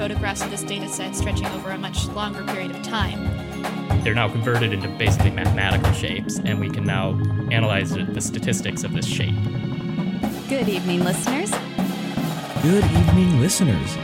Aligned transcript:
Photographs 0.00 0.40
of 0.40 0.50
this 0.50 0.62
data 0.62 0.88
set 0.88 1.14
stretching 1.14 1.44
over 1.48 1.72
a 1.72 1.78
much 1.78 2.06
longer 2.08 2.42
period 2.44 2.70
of 2.70 2.82
time. 2.82 3.22
They're 4.02 4.14
now 4.14 4.30
converted 4.30 4.72
into 4.72 4.88
basically 4.96 5.30
mathematical 5.30 5.92
shapes, 5.92 6.38
and 6.38 6.58
we 6.58 6.70
can 6.70 6.84
now 6.84 7.20
analyze 7.52 7.90
the 7.90 8.04
the 8.04 8.20
statistics 8.22 8.82
of 8.82 8.94
this 8.94 9.04
shape. 9.04 9.34
Good 10.48 10.70
evening, 10.70 11.04
listeners. 11.04 11.50
Good 12.62 12.84
evening, 12.84 13.40
listeners. 13.42 13.98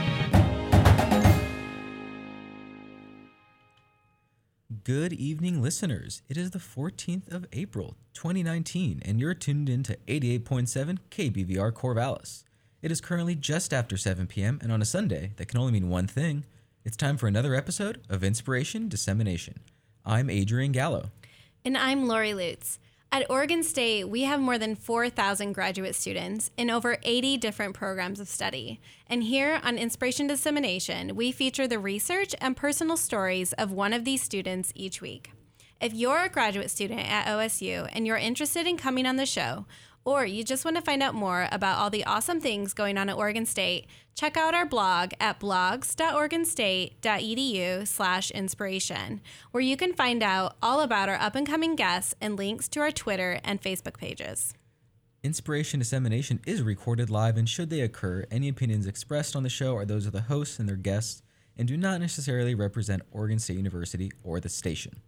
Good 4.84 5.14
evening, 5.14 5.62
listeners. 5.62 6.20
It 6.28 6.36
is 6.36 6.50
the 6.50 6.58
14th 6.58 7.32
of 7.32 7.46
April, 7.54 7.96
2019, 8.12 9.00
and 9.02 9.18
you're 9.18 9.32
tuned 9.32 9.70
in 9.70 9.82
to 9.84 9.96
88.7 10.06 10.98
KBVR 11.10 11.72
Corvallis. 11.72 12.45
It 12.82 12.92
is 12.92 13.00
currently 13.00 13.34
just 13.34 13.72
after 13.72 13.96
7 13.96 14.26
p.m., 14.26 14.58
and 14.62 14.70
on 14.70 14.82
a 14.82 14.84
Sunday, 14.84 15.32
that 15.36 15.48
can 15.48 15.58
only 15.58 15.72
mean 15.72 15.88
one 15.88 16.06
thing. 16.06 16.44
It's 16.84 16.96
time 16.96 17.16
for 17.16 17.26
another 17.26 17.54
episode 17.54 18.02
of 18.10 18.22
Inspiration 18.22 18.90
Dissemination. 18.90 19.60
I'm 20.04 20.28
Adrian 20.28 20.72
Gallo. 20.72 21.10
And 21.64 21.78
I'm 21.78 22.06
Lori 22.06 22.34
Lutz. 22.34 22.78
At 23.10 23.30
Oregon 23.30 23.62
State, 23.62 24.10
we 24.10 24.24
have 24.24 24.40
more 24.40 24.58
than 24.58 24.76
4,000 24.76 25.54
graduate 25.54 25.94
students 25.94 26.50
in 26.58 26.68
over 26.68 26.98
80 27.02 27.38
different 27.38 27.74
programs 27.74 28.20
of 28.20 28.28
study. 28.28 28.78
And 29.06 29.22
here 29.22 29.58
on 29.64 29.78
Inspiration 29.78 30.26
Dissemination, 30.26 31.16
we 31.16 31.32
feature 31.32 31.66
the 31.66 31.78
research 31.78 32.34
and 32.42 32.58
personal 32.58 32.98
stories 32.98 33.54
of 33.54 33.72
one 33.72 33.94
of 33.94 34.04
these 34.04 34.20
students 34.20 34.70
each 34.74 35.00
week. 35.00 35.30
If 35.80 35.94
you're 35.94 36.24
a 36.24 36.28
graduate 36.28 36.70
student 36.70 37.00
at 37.00 37.26
OSU 37.26 37.88
and 37.92 38.06
you're 38.06 38.16
interested 38.16 38.66
in 38.66 38.76
coming 38.76 39.06
on 39.06 39.16
the 39.16 39.26
show, 39.26 39.64
or 40.06 40.24
you 40.24 40.42
just 40.44 40.64
want 40.64 40.76
to 40.76 40.82
find 40.82 41.02
out 41.02 41.14
more 41.14 41.48
about 41.50 41.78
all 41.78 41.90
the 41.90 42.04
awesome 42.04 42.40
things 42.40 42.72
going 42.72 42.96
on 42.96 43.10
at 43.10 43.16
Oregon 43.16 43.44
State, 43.44 43.88
check 44.14 44.36
out 44.36 44.54
our 44.54 44.64
blog 44.64 45.10
at 45.18 45.40
blogs.oregonstate.edu 45.40 47.86
slash 47.86 48.30
inspiration, 48.30 49.20
where 49.50 49.62
you 49.62 49.76
can 49.76 49.92
find 49.92 50.22
out 50.22 50.56
all 50.62 50.80
about 50.80 51.08
our 51.08 51.16
up-and-coming 51.16 51.74
guests 51.74 52.14
and 52.20 52.38
links 52.38 52.68
to 52.68 52.78
our 52.80 52.92
Twitter 52.92 53.40
and 53.42 53.60
Facebook 53.60 53.98
pages. 53.98 54.54
Inspiration 55.24 55.80
Dissemination 55.80 56.38
is 56.46 56.62
recorded 56.62 57.10
live, 57.10 57.36
and 57.36 57.48
should 57.48 57.68
they 57.68 57.80
occur, 57.80 58.24
any 58.30 58.48
opinions 58.48 58.86
expressed 58.86 59.34
on 59.34 59.42
the 59.42 59.48
show 59.48 59.74
are 59.74 59.84
those 59.84 60.06
of 60.06 60.12
the 60.12 60.20
hosts 60.22 60.60
and 60.60 60.68
their 60.68 60.76
guests 60.76 61.20
and 61.58 61.66
do 61.66 61.76
not 61.76 62.00
necessarily 62.00 62.54
represent 62.54 63.02
Oregon 63.10 63.40
State 63.40 63.56
University 63.56 64.12
or 64.22 64.38
the 64.38 64.48
station. 64.48 65.00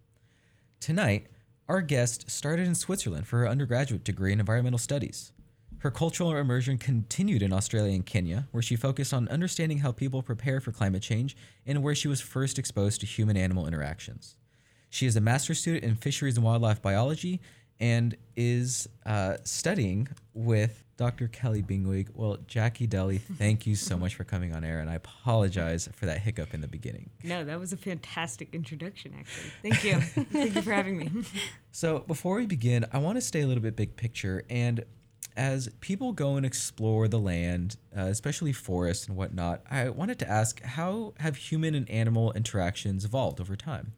Tonight, 0.81 1.29
our 1.69 1.83
guest 1.83 2.31
started 2.31 2.67
in 2.67 2.75
Switzerland 2.75 3.27
for 3.27 3.39
her 3.39 3.49
undergraduate 3.49 4.03
degree 4.03 4.33
in 4.33 4.41
environmental 4.41 4.79
studies. 4.79 5.33
Her 5.81 5.91
cultural 5.91 6.35
immersion 6.35 6.79
continued 6.79 7.43
in 7.43 7.53
Australia 7.53 7.95
and 7.95 8.05
Kenya, 8.05 8.49
where 8.51 8.63
she 8.63 8.75
focused 8.75 9.15
on 9.15 9.29
understanding 9.29 9.79
how 9.79 9.93
people 9.93 10.23
prepare 10.23 10.61
for 10.61 10.73
climate 10.73 11.03
change 11.03 11.37
and 11.67 11.83
where 11.83 11.95
she 11.95 12.09
was 12.09 12.21
first 12.21 12.59
exposed 12.59 13.01
to 13.01 13.07
human 13.07 13.37
animal 13.37 13.67
interactions. 13.67 14.35
She 14.91 15.07
is 15.07 15.15
a 15.15 15.21
master's 15.21 15.61
student 15.61 15.85
in 15.85 15.95
fisheries 15.95 16.37
and 16.37 16.45
wildlife 16.45 16.83
biology 16.83 17.41
and 17.79 18.17
is 18.35 18.89
uh, 19.07 19.37
studying 19.45 20.09
with 20.35 20.83
Dr. 20.99 21.29
Kelly 21.29 21.63
Biedenweg. 21.63 22.09
Well, 22.13 22.39
Jackie 22.49 22.89
Deli, 22.89 23.19
thank 23.19 23.69
you 23.69 23.77
so 23.77 23.97
much 23.97 24.17
for 24.17 24.25
coming 24.25 24.53
on 24.53 24.65
air, 24.65 24.81
and 24.81 24.91
I 24.91 24.95
apologize 24.97 25.89
for 25.95 26.07
that 26.07 26.19
hiccup 26.19 26.53
in 26.53 26.61
the 26.61 26.67
beginning. 26.67 27.11
No, 27.23 27.45
that 27.45 27.59
was 27.59 27.73
a 27.73 27.77
fantastic 27.77 28.53
introduction, 28.53 29.15
actually. 29.17 29.51
Thank 29.63 29.85
you. 29.85 30.01
Thank 30.33 30.57
you 30.57 30.63
for 30.63 30.73
having 30.73 30.99
me. 30.99 31.11
So, 31.71 32.01
before 32.01 32.37
we 32.37 32.47
begin, 32.47 32.85
I 32.93 32.99
want 32.99 33.17
to 33.17 33.21
stay 33.21 33.43
a 33.43 33.47
little 33.47 33.63
bit 33.63 33.77
big 33.77 33.95
picture. 33.97 34.45
And 34.51 34.85
as 35.37 35.69
people 35.79 36.13
go 36.13 36.35
and 36.35 36.45
explore 36.45 37.07
the 37.07 37.21
land, 37.21 37.77
uh, 37.97 38.03
especially 38.03 38.53
forests 38.53 39.07
and 39.07 39.17
whatnot, 39.17 39.63
I 39.71 39.91
wanted 39.91 40.19
to 40.19 40.29
ask 40.29 40.61
how 40.63 41.15
have 41.21 41.37
human 41.37 41.77
and 41.77 41.89
animal 41.89 42.33
interactions 42.33 43.05
evolved 43.05 43.41
over 43.41 43.55
time? 43.55 43.93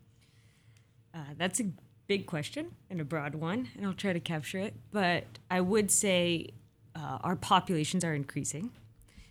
Uh, 1.14 1.20
that's 1.38 1.60
a 1.60 1.70
big 2.06 2.26
question 2.26 2.72
and 2.90 3.00
a 3.00 3.04
broad 3.04 3.34
one, 3.34 3.70
and 3.74 3.86
I'll 3.86 3.94
try 3.94 4.12
to 4.12 4.20
capture 4.20 4.58
it. 4.58 4.74
But 4.92 5.24
I 5.50 5.62
would 5.62 5.90
say 5.90 6.48
uh, 6.94 7.18
our 7.22 7.36
populations 7.36 8.04
are 8.04 8.14
increasing. 8.14 8.70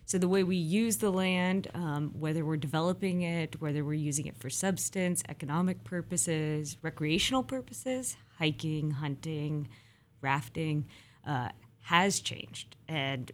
So 0.06 0.18
the 0.18 0.28
way 0.28 0.42
we 0.42 0.56
use 0.56 0.96
the 0.96 1.10
land, 1.10 1.68
um, 1.72 2.10
whether 2.18 2.44
we're 2.44 2.56
developing 2.56 3.22
it, 3.22 3.60
whether 3.60 3.84
we're 3.84 3.94
using 3.94 4.26
it 4.26 4.36
for 4.36 4.50
substance, 4.50 5.22
economic 5.28 5.84
purposes, 5.84 6.76
recreational 6.82 7.44
purposes, 7.44 8.16
hiking, 8.38 8.90
hunting, 8.90 9.68
rafting, 10.20 10.86
uh, 11.24 11.50
has 11.82 12.18
changed. 12.20 12.74
And 12.88 13.30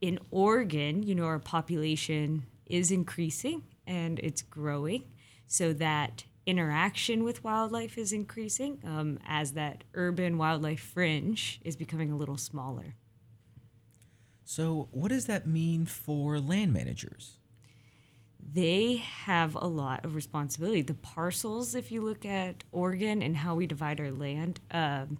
in 0.00 0.18
Oregon, 0.30 1.02
you 1.02 1.14
know, 1.14 1.24
our 1.24 1.38
population 1.38 2.44
is 2.66 2.90
increasing 2.90 3.62
and 3.86 4.18
it's 4.18 4.42
growing, 4.42 5.04
so 5.46 5.72
that 5.72 6.24
interaction 6.46 7.24
with 7.24 7.42
wildlife 7.44 7.96
is 7.98 8.12
increasing 8.12 8.78
um, 8.84 9.18
as 9.26 9.52
that 9.52 9.84
urban 9.94 10.38
wildlife 10.38 10.80
fringe 10.80 11.60
is 11.64 11.76
becoming 11.76 12.12
a 12.12 12.16
little 12.16 12.36
smaller. 12.36 12.94
So, 14.50 14.88
what 14.90 15.10
does 15.10 15.26
that 15.26 15.46
mean 15.46 15.86
for 15.86 16.40
land 16.40 16.72
managers? 16.72 17.36
they 18.52 18.96
have 18.96 19.54
a 19.54 19.66
lot 19.66 20.04
of 20.04 20.14
responsibility. 20.14 20.82
The 20.82 20.94
parcels, 20.94 21.74
if 21.74 21.92
you 21.92 22.00
look 22.02 22.24
at 22.24 22.64
Oregon 22.72 23.22
and 23.22 23.36
how 23.36 23.54
we 23.54 23.66
divide 23.66 24.00
our 24.00 24.10
land, 24.10 24.58
um, 24.72 25.18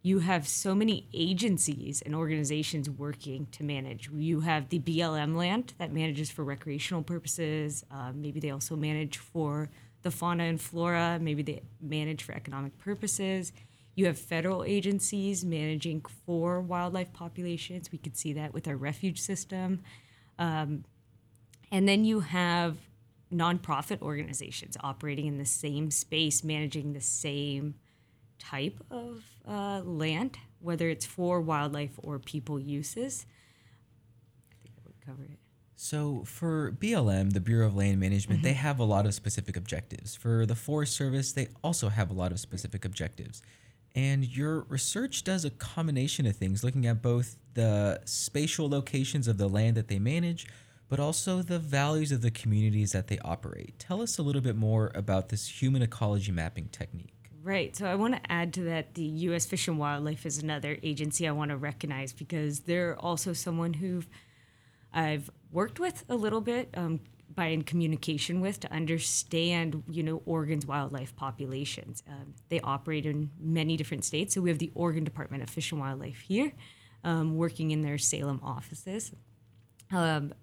you 0.00 0.20
have 0.20 0.48
so 0.48 0.74
many 0.74 1.06
agencies 1.12 2.00
and 2.00 2.14
organizations 2.14 2.88
working 2.88 3.46
to 3.52 3.62
manage. 3.62 4.08
You 4.10 4.40
have 4.40 4.70
the 4.70 4.78
BLM 4.78 5.36
land 5.36 5.74
that 5.78 5.92
manages 5.92 6.30
for 6.30 6.44
recreational 6.44 7.02
purposes. 7.02 7.84
Uh, 7.90 8.12
maybe 8.14 8.40
they 8.40 8.50
also 8.50 8.74
manage 8.74 9.18
for 9.18 9.68
the 10.00 10.10
fauna 10.10 10.44
and 10.44 10.58
flora. 10.58 11.18
Maybe 11.20 11.42
they 11.42 11.62
manage 11.80 12.22
for 12.22 12.32
economic 12.32 12.78
purposes. 12.78 13.52
You 13.94 14.06
have 14.06 14.18
federal 14.18 14.64
agencies 14.64 15.44
managing 15.44 16.04
for 16.26 16.60
wildlife 16.60 17.12
populations. 17.12 17.92
We 17.92 17.98
could 17.98 18.16
see 18.16 18.32
that 18.34 18.54
with 18.54 18.66
our 18.66 18.76
refuge 18.76 19.20
system. 19.20 19.82
Um, 20.38 20.84
and 21.70 21.88
then 21.88 22.04
you 22.04 22.20
have 22.20 22.76
nonprofit 23.32 24.02
organizations 24.02 24.76
operating 24.80 25.26
in 25.26 25.38
the 25.38 25.46
same 25.46 25.90
space, 25.90 26.44
managing 26.44 26.92
the 26.92 27.00
same 27.00 27.74
type 28.38 28.82
of 28.90 29.24
uh, 29.48 29.80
land, 29.84 30.38
whether 30.60 30.88
it's 30.88 31.06
for 31.06 31.40
wildlife 31.40 31.92
or 31.98 32.18
people 32.18 32.58
uses. 32.58 33.26
I 34.50 34.54
think 34.62 34.76
that 34.76 34.84
would 34.84 35.00
cover 35.04 35.24
it. 35.24 35.38
So, 35.74 36.22
for 36.24 36.72
BLM, 36.72 37.32
the 37.32 37.40
Bureau 37.40 37.66
of 37.66 37.74
Land 37.74 37.98
Management, 37.98 38.42
they 38.42 38.52
have 38.52 38.78
a 38.78 38.84
lot 38.84 39.04
of 39.04 39.14
specific 39.14 39.56
objectives. 39.56 40.14
For 40.14 40.46
the 40.46 40.54
Forest 40.54 40.94
Service, 40.94 41.32
they 41.32 41.48
also 41.64 41.88
have 41.88 42.08
a 42.08 42.12
lot 42.12 42.30
of 42.30 42.38
specific 42.38 42.84
objectives. 42.84 43.42
And 43.94 44.24
your 44.24 44.60
research 44.68 45.22
does 45.22 45.44
a 45.44 45.50
combination 45.50 46.26
of 46.26 46.36
things, 46.36 46.64
looking 46.64 46.86
at 46.86 47.02
both 47.02 47.36
the 47.54 48.00
spatial 48.04 48.68
locations 48.68 49.28
of 49.28 49.36
the 49.36 49.48
land 49.48 49.76
that 49.76 49.88
they 49.88 49.98
manage, 49.98 50.46
but 50.88 50.98
also 50.98 51.42
the 51.42 51.58
values 51.58 52.12
of 52.12 52.22
the 52.22 52.30
communities 52.30 52.92
that 52.92 53.08
they 53.08 53.18
operate. 53.18 53.78
Tell 53.78 54.00
us 54.00 54.18
a 54.18 54.22
little 54.22 54.40
bit 54.40 54.56
more 54.56 54.90
about 54.94 55.28
this 55.28 55.46
human 55.46 55.82
ecology 55.82 56.32
mapping 56.32 56.68
technique. 56.68 57.12
Right. 57.42 57.74
So 57.74 57.86
I 57.86 57.96
want 57.96 58.14
to 58.14 58.32
add 58.32 58.54
to 58.54 58.62
that 58.64 58.94
the 58.94 59.02
U.S. 59.02 59.46
Fish 59.46 59.66
and 59.66 59.78
Wildlife 59.78 60.24
is 60.24 60.38
another 60.38 60.78
agency 60.82 61.26
I 61.26 61.32
want 61.32 61.50
to 61.50 61.56
recognize 61.56 62.12
because 62.12 62.60
they're 62.60 62.96
also 62.98 63.32
someone 63.32 63.74
who 63.74 64.04
I've 64.92 65.30
worked 65.50 65.80
with 65.80 66.04
a 66.08 66.14
little 66.14 66.40
bit 66.40 66.70
um, 66.74 67.00
by 67.34 67.46
in 67.46 67.62
communication 67.62 68.40
with 68.40 68.60
to 68.60 68.72
understand, 68.72 69.82
you 69.88 70.02
know, 70.02 70.22
Oregon's 70.26 70.66
wildlife 70.66 71.14
populations. 71.16 72.02
Um, 72.08 72.34
they 72.48 72.60
operate 72.60 73.06
in 73.06 73.30
many 73.38 73.76
different 73.76 74.04
states. 74.04 74.34
So 74.34 74.40
we 74.40 74.50
have 74.50 74.58
the 74.58 74.72
Oregon 74.74 75.04
Department 75.04 75.42
of 75.42 75.50
Fish 75.50 75.72
and 75.72 75.80
Wildlife 75.80 76.20
here, 76.20 76.52
um, 77.04 77.36
working 77.36 77.70
in 77.70 77.82
their 77.82 77.98
Salem 77.98 78.40
offices. 78.42 79.12
Um, 79.90 80.34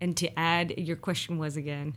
and 0.00 0.16
to 0.16 0.38
add, 0.38 0.78
your 0.78 0.96
question 0.96 1.38
was 1.38 1.56
again. 1.56 1.94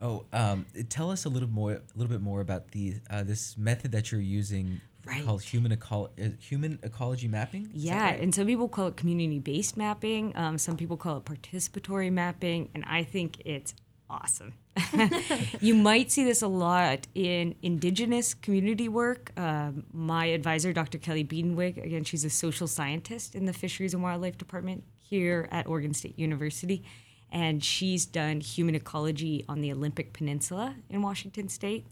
Oh, 0.00 0.26
um, 0.32 0.66
tell 0.88 1.10
us 1.10 1.24
a 1.24 1.28
little 1.28 1.48
more, 1.48 1.72
a 1.72 1.80
little 1.96 2.10
bit 2.10 2.20
more 2.20 2.40
about 2.40 2.70
the 2.70 2.96
uh, 3.10 3.24
this 3.24 3.58
method 3.58 3.90
that 3.92 4.12
you're 4.12 4.20
using 4.20 4.80
Right. 5.04 5.24
called 5.24 5.42
human 5.42 5.72
eco- 5.72 6.10
uh, 6.22 6.28
human 6.38 6.78
ecology 6.82 7.28
mapping. 7.28 7.70
Is 7.74 7.84
Yeah, 7.84 8.02
right? 8.10 8.20
and 8.20 8.34
some 8.34 8.46
people 8.46 8.68
call 8.68 8.88
it 8.88 8.96
community 8.96 9.38
based 9.38 9.76
mapping. 9.76 10.36
Um, 10.36 10.58
some 10.58 10.76
people 10.76 10.96
call 10.96 11.16
it 11.18 11.24
participatory 11.24 12.12
mapping, 12.12 12.68
and 12.74 12.84
I 12.86 13.04
think 13.04 13.40
it's 13.44 13.74
awesome. 14.10 14.54
you 15.60 15.74
might 15.74 16.10
see 16.10 16.24
this 16.24 16.42
a 16.42 16.48
lot 16.48 17.06
in 17.14 17.54
indigenous 17.62 18.34
community 18.34 18.88
work. 18.88 19.32
Um, 19.38 19.84
my 19.92 20.26
advisor, 20.26 20.72
Dr. 20.72 20.98
Kelly 20.98 21.24
Biedenweg, 21.24 21.82
again, 21.84 22.04
she's 22.04 22.24
a 22.24 22.30
social 22.30 22.66
scientist 22.66 23.34
in 23.34 23.46
the 23.46 23.52
Fisheries 23.52 23.94
and 23.94 24.02
Wildlife 24.02 24.38
Department 24.38 24.84
here 25.00 25.48
at 25.50 25.66
Oregon 25.66 25.94
State 25.94 26.18
University. 26.18 26.84
And 27.30 27.62
she's 27.62 28.06
done 28.06 28.40
human 28.40 28.74
ecology 28.74 29.44
on 29.48 29.60
the 29.60 29.70
Olympic 29.72 30.12
Peninsula 30.12 30.76
in 30.88 31.02
Washington 31.02 31.48
State. 31.48 31.86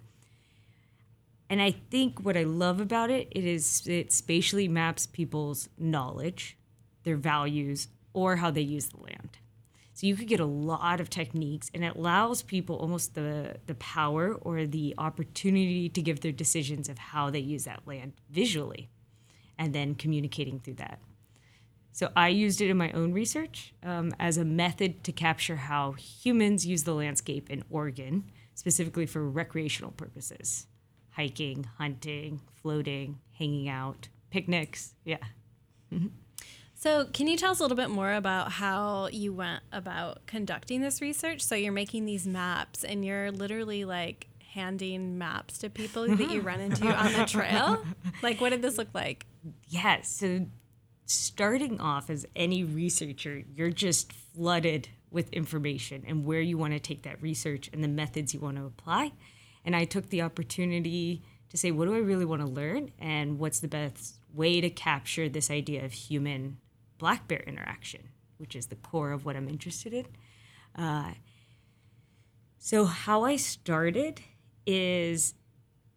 And 1.49 1.63
I 1.63 1.71
think 1.71 2.25
what 2.25 2.37
I 2.37 2.43
love 2.43 2.81
about 2.81 3.11
it, 3.11 3.29
it 3.31 3.45
is 3.45 3.87
it 3.87 4.13
spatially 4.13 4.69
maps 4.69 5.07
people's 5.07 5.69
knowledge, 5.79 6.59
their 7.05 7.17
values, 7.17 7.89
or 8.13 8.37
how 8.37 8.51
they 8.51 8.63
use 8.63 8.89
the 8.89 9.01
land. 9.01 9.39
So 9.93 10.07
you 10.07 10.17
could 10.17 10.29
get 10.29 10.41
a 10.41 10.47
lot 10.47 11.01
of 11.01 11.09
techniques, 11.09 11.71
and 11.73 11.85
it 11.85 11.97
allows 11.97 12.43
people 12.43 12.77
almost 12.77 13.15
the 13.15 13.57
the 13.67 13.77
power 13.77 14.35
or 14.35 14.67
the 14.67 14.95
opportunity 14.99 15.89
to 15.89 16.03
give 16.03 16.21
their 16.21 16.33
decisions 16.33 16.89
of 16.89 16.99
how 16.99 17.31
they 17.31 17.39
use 17.39 17.65
that 17.65 17.87
land 17.87 18.15
visually, 18.29 18.91
and 19.57 19.73
then 19.73 19.95
communicating 19.95 20.59
through 20.59 20.75
that. 20.75 21.01
So 21.93 22.11
I 22.15 22.29
used 22.29 22.61
it 22.61 22.69
in 22.69 22.77
my 22.77 22.91
own 22.93 23.15
research 23.15 23.73
um, 23.83 24.15
as 24.19 24.37
a 24.37 24.45
method 24.45 25.03
to 25.05 25.13
capture 25.13 25.57
how 25.57 25.93
humans 25.93 26.67
use 26.67 26.83
the 26.83 26.93
landscape 26.93 27.49
in 27.49 27.65
Oregon, 27.71 28.25
specifically 28.55 29.07
for 29.07 29.27
recreational 29.27 29.93
purposes 29.93 30.67
hiking, 31.17 31.67
hunting, 31.79 32.41
floating, 32.63 33.19
hanging 33.33 33.69
out, 33.69 34.09
picnics. 34.31 34.95
Yeah. 35.05 35.17
So, 36.75 37.07
can 37.07 37.27
you 37.27 37.39
tell 37.39 37.53
us 37.53 37.59
a 37.59 37.63
little 37.63 37.77
bit 37.77 37.89
more 37.89 38.13
about 38.13 38.53
how 38.53 39.09
you 39.11 39.33
went 39.33 39.63
about 39.73 40.27
conducting 40.27 40.83
this 40.83 41.01
research? 41.01 41.41
So, 41.41 41.55
you're 41.55 41.73
making 41.73 42.05
these 42.05 42.27
maps 42.27 42.85
and 42.85 43.05
you're 43.05 43.33
literally 43.33 43.85
like 43.85 44.27
handing 44.53 45.17
maps 45.17 45.59
to 45.59 45.71
people 45.71 46.07
that 46.07 46.31
you 46.31 46.41
run 46.43 46.61
into 46.61 46.87
on 46.95 47.13
the 47.15 47.25
trail. 47.25 47.83
Like, 48.23 48.41
what 48.41 48.51
did 48.51 48.63
this 48.63 48.77
look 48.77 48.89
like? 48.93 49.27
Yeah. 49.69 50.03
So, 50.03 50.47
starting 51.07 51.81
off 51.81 52.11
as 52.11 52.27
any 52.37 52.63
researcher, 52.63 53.43
you're 53.55 53.71
just 53.71 54.13
flooded 54.13 54.89
with 55.11 55.33
information 55.33 56.05
and 56.07 56.27
where 56.27 56.41
you 56.41 56.59
want 56.59 56.75
to 56.75 56.81
take 56.81 57.05
that 57.05 57.23
research 57.23 57.71
and 57.73 57.83
the 57.83 57.89
methods 57.89 58.35
you 58.35 58.41
want 58.41 58.59
to 58.59 58.67
apply. 58.67 59.13
And 59.67 59.75
I 59.75 59.85
took 59.85 60.09
the 60.11 60.23
opportunity 60.23 61.23
to 61.51 61.57
say, 61.57 61.73
what 61.73 61.87
do 61.87 61.95
I 61.95 61.99
really 61.99 62.25
want 62.25 62.41
to 62.41 62.49
learn? 62.49 62.93
And 63.01 63.39
what's 63.39 63.59
the 63.59 63.69
best 63.69 64.15
way 64.33 64.61
to 64.61 64.71
capture 64.71 65.29
this 65.29 65.51
idea 65.51 65.85
of 65.85 65.93
human 65.93 66.59
black 66.99 67.27
bear 67.27 67.43
interaction, 67.47 68.09
which 68.39 68.55
is 68.55 68.67
the 68.67 68.77
core 68.77 69.11
of 69.11 69.25
what 69.25 69.37
I'm 69.37 69.49
interested 69.49 69.93
in? 69.93 70.07
Uh, 70.77 71.15
so, 72.59 72.85
how 72.85 73.25
I 73.25 73.37
started 73.37 74.21
is 74.67 75.35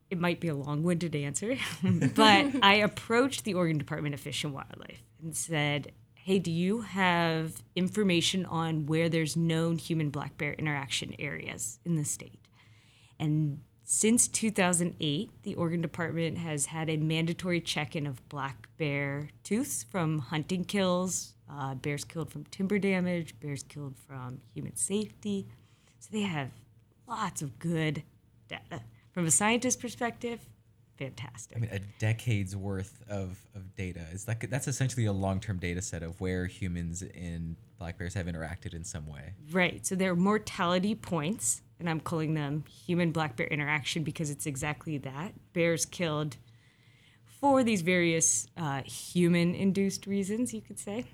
it 0.10 0.20
might 0.20 0.40
be 0.40 0.48
a 0.48 0.56
long 0.56 0.84
winded 0.84 1.16
answer, 1.16 1.58
but 2.16 2.48
I 2.64 2.76
approached 2.76 3.44
the 3.44 3.54
Oregon 3.54 3.78
Department 3.78 4.16
of 4.16 4.22
Fish 4.22 4.44
and 4.44 4.54
Wildlife 4.54 5.04
and 5.22 5.36
said, 5.36 5.92
Hey, 6.16 6.40
do 6.40 6.52
you 6.52 6.82
have 6.82 7.64
information 7.76 8.46
on 8.46 8.86
where 8.86 9.10
there's 9.10 9.36
known 9.36 9.78
human 9.78 10.10
black 10.10 10.38
bear 10.38 10.54
interaction 10.54 11.16
areas 11.18 11.80
in 11.86 11.96
the 11.96 12.06
state? 12.06 12.49
And 13.20 13.62
since 13.84 14.28
2008, 14.28 15.44
the 15.44 15.56
Oregon 15.56 15.82
Department 15.82 16.38
has 16.38 16.68
had 16.68 16.90
a 16.90 16.98
mandatory 16.98 17.60
check 17.60 17.96
in 17.96 18.06
of 18.06 18.28
black 18.30 18.70
bear 18.78 19.30
tooths 19.44 19.84
from 19.84 20.20
hunting 20.20 20.64
kills, 20.64 21.34
uh, 21.52 21.76
bears 21.76 22.04
killed 22.06 22.32
from 22.32 22.44
timber 22.46 22.78
damage, 22.78 23.40
bears 23.40 23.64
killed 23.64 23.96
from 24.08 24.42
human 24.54 24.76
safety. 24.76 25.48
So 26.00 26.10
they 26.12 26.22
have 26.22 26.52
lots 27.08 27.42
of 27.42 27.58
good 27.60 28.04
data. 28.48 28.84
From 29.12 29.26
a 29.26 29.32
scientist 29.32 29.82
perspective, 29.82 30.40
fantastic. 30.98 31.58
I 31.58 31.60
mean, 31.60 31.72
a 31.72 31.80
decade's 32.00 32.56
worth 32.56 33.02
of, 33.10 33.40
of 33.56 33.76
data. 33.76 34.06
It's 34.12 34.28
like 34.28 34.50
that's 34.50 34.68
essentially 34.68 35.06
a 35.06 35.14
long 35.14 35.40
term 35.40 35.58
data 35.58 35.82
set 35.82 36.04
of 36.04 36.22
where 36.22 36.46
humans 36.46 37.02
and 37.02 37.56
black 37.80 37.98
bears 37.98 38.14
have 38.14 38.28
interacted 38.28 38.74
in 38.76 38.84
some 38.84 39.08
way. 39.08 39.34
Right. 39.52 39.86
So 39.86 39.96
they're 39.96 40.16
mortality 40.16 40.94
points, 40.94 41.62
and 41.80 41.90
I'm 41.90 42.00
calling 42.00 42.34
them 42.34 42.66
human 42.86 43.12
black 43.12 43.36
bear 43.36 43.48
interaction 43.48 44.04
because 44.04 44.30
it's 44.30 44.46
exactly 44.46 44.98
that. 45.00 45.34
Bears 45.54 45.86
killed 45.86 46.38
for 47.40 47.64
these 47.64 47.82
various 47.82 48.48
uh, 48.58 48.82
human 48.82 49.56
induced 49.56 50.06
reasons, 50.06 50.54
you 50.54 50.62
could 50.62 50.80
say. 50.80 51.06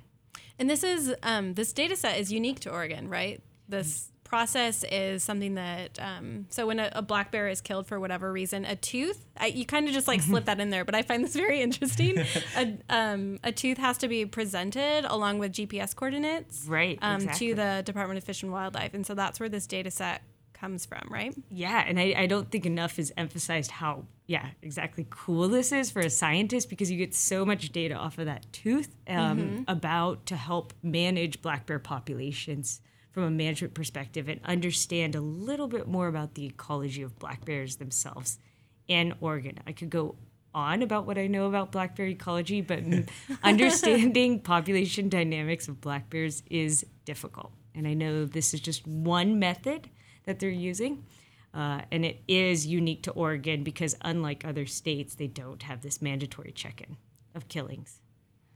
And 0.58 0.70
this 0.70 0.84
is 0.84 1.14
um, 1.22 1.54
this 1.54 1.74
data 1.74 1.96
set 1.96 2.18
is 2.18 2.32
unique 2.32 2.60
to 2.62 2.72
Oregon, 2.72 3.10
right? 3.10 3.42
This 3.68 4.12
process 4.24 4.84
is 4.92 5.24
something 5.24 5.54
that 5.54 6.00
um, 6.02 6.48
so 6.50 6.66
when 6.66 6.80
a, 6.80 6.90
a, 6.94 7.02
black 7.04 7.32
bear 7.32 7.48
is 7.48 7.62
killed 7.62 7.86
for 7.86 8.00
whatever 8.00 8.32
reason, 8.32 8.66
a 8.66 8.76
tooth 8.76 9.24
I, 9.38 9.48
you 9.48 9.66
kind 9.66 9.88
of 9.88 9.94
just 9.94 10.08
like 10.08 10.22
slip 10.22 10.46
that 10.46 10.60
in 10.60 10.72
there, 10.72 10.84
but 10.84 10.96
I 10.96 11.04
find 11.04 11.24
this 11.24 11.36
very 11.36 11.62
interesting. 11.62 12.18
a, 12.58 12.78
um, 12.90 13.40
a 13.44 13.52
tooth 13.52 13.78
has 13.78 14.00
to 14.00 14.08
be 14.08 14.26
presented 14.26 15.06
along 15.06 15.38
with 15.40 15.54
GPS 15.54 15.96
coordinates, 15.96 16.66
right, 16.68 16.98
um, 17.02 17.18
exactly. 17.18 17.50
to 17.50 17.56
the 17.56 17.84
Department 17.86 18.18
of 18.18 18.24
Fish 18.24 18.42
and 18.42 18.52
Wildlife, 18.52 18.94
and 18.96 19.06
so 19.06 19.14
that's 19.14 19.40
where 19.40 19.50
this 19.50 19.68
data 19.68 19.92
set 19.92 20.24
comes 20.56 20.86
from, 20.86 21.08
right? 21.10 21.36
Yeah, 21.52 21.84
and 21.86 22.00
I, 22.00 22.16
I 22.18 22.26
don't 22.26 22.50
think 22.50 22.66
enough 22.66 22.98
is 22.98 23.14
emphasized 23.18 23.72
how 23.72 24.06
yeah 24.28 24.48
exactly 24.64 25.06
cool 25.12 25.48
this 25.48 25.72
is 25.72 25.92
for 25.92 26.00
a 26.00 26.10
scientist 26.10 26.68
because 26.68 26.90
you 26.90 26.98
get 26.98 27.14
so 27.14 27.46
much 27.46 27.72
data 27.72 27.94
off 27.94 28.18
of 28.18 28.26
that 28.26 28.52
tooth 28.52 28.96
um, 29.08 29.38
mm-hmm. 29.38 29.64
about 29.68 30.26
to 30.26 30.36
help 30.36 30.74
manage 30.82 31.44
black 31.44 31.68
bear 31.68 31.78
populations 31.78 32.82
from 33.12 33.24
a 33.24 33.30
management 33.30 33.74
perspective 33.74 34.28
and 34.28 34.42
understand 34.44 35.16
a 35.16 35.22
little 35.22 35.68
bit 35.68 35.88
more 35.88 36.08
about 36.08 36.34
the 36.34 36.46
ecology 36.46 37.02
of 37.02 37.18
black 37.20 37.46
bears 37.46 37.76
themselves 37.78 38.40
in 38.88 39.14
Oregon. 39.22 39.58
I 39.66 39.72
could 39.72 39.90
go 39.90 40.16
on 40.54 40.82
about 40.82 41.06
what 41.06 41.18
I 41.18 41.28
know 41.28 41.48
about 41.48 41.72
black 41.72 41.96
bear 41.96 42.08
ecology, 42.08 42.62
but 42.62 42.84
understanding 43.44 44.40
population 44.40 45.08
dynamics 45.10 45.68
of 45.68 45.80
black 45.80 46.10
bears 46.10 46.44
is 46.50 46.86
difficult. 47.06 47.52
And 47.74 47.88
I 47.88 47.94
know 47.94 48.26
this 48.26 48.54
is 48.54 48.60
just 48.60 48.88
one 48.88 49.38
method 49.38 49.90
that 50.26 50.40
they're 50.40 50.50
using. 50.50 51.06
Uh, 51.54 51.82
and 51.92 52.04
it 52.04 52.22
is 52.28 52.68
unique 52.68 53.02
to 53.04 53.12
Oregon 53.12 53.64
because, 53.64 53.96
unlike 54.02 54.44
other 54.44 54.66
states, 54.66 55.16
they 55.16 55.28
don't 55.28 55.64
have 55.64 55.82
this 55.82 56.02
mandatory 56.02 56.52
check 56.52 56.82
in 56.82 56.98
of 57.34 57.48
killings. 57.48 58.02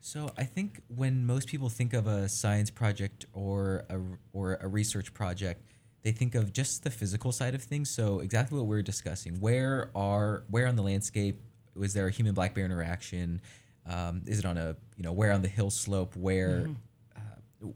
So 0.01 0.31
I 0.37 0.43
think 0.43 0.81
when 0.87 1.25
most 1.25 1.47
people 1.47 1.69
think 1.69 1.93
of 1.93 2.07
a 2.07 2.27
science 2.29 2.69
project 2.69 3.25
or 3.33 3.85
a, 3.89 3.99
or 4.33 4.57
a 4.61 4.67
research 4.67 5.13
project, 5.13 5.63
they 6.03 6.11
think 6.11 6.35
of 6.35 6.53
just 6.53 6.83
the 6.83 6.89
physical 6.89 7.31
side 7.31 7.55
of 7.55 7.61
things. 7.61 7.89
So 7.89 8.19
exactly 8.19 8.57
what 8.57 8.67
we're 8.67 8.81
discussing: 8.81 9.39
where 9.39 9.91
are 9.95 10.43
where 10.49 10.67
on 10.67 10.75
the 10.75 10.81
landscape 10.81 11.41
was 11.75 11.93
there 11.93 12.07
a 12.07 12.11
human 12.11 12.33
black 12.33 12.53
bear 12.53 12.65
interaction? 12.65 13.41
Um, 13.85 14.23
is 14.25 14.39
it 14.39 14.45
on 14.45 14.57
a 14.57 14.75
you 14.95 15.03
know 15.03 15.11
where 15.11 15.31
on 15.31 15.41
the 15.41 15.49
hill 15.49 15.69
slope? 15.69 16.15
Where 16.15 16.61
mm-hmm. 16.61 17.67
uh, 17.67 17.71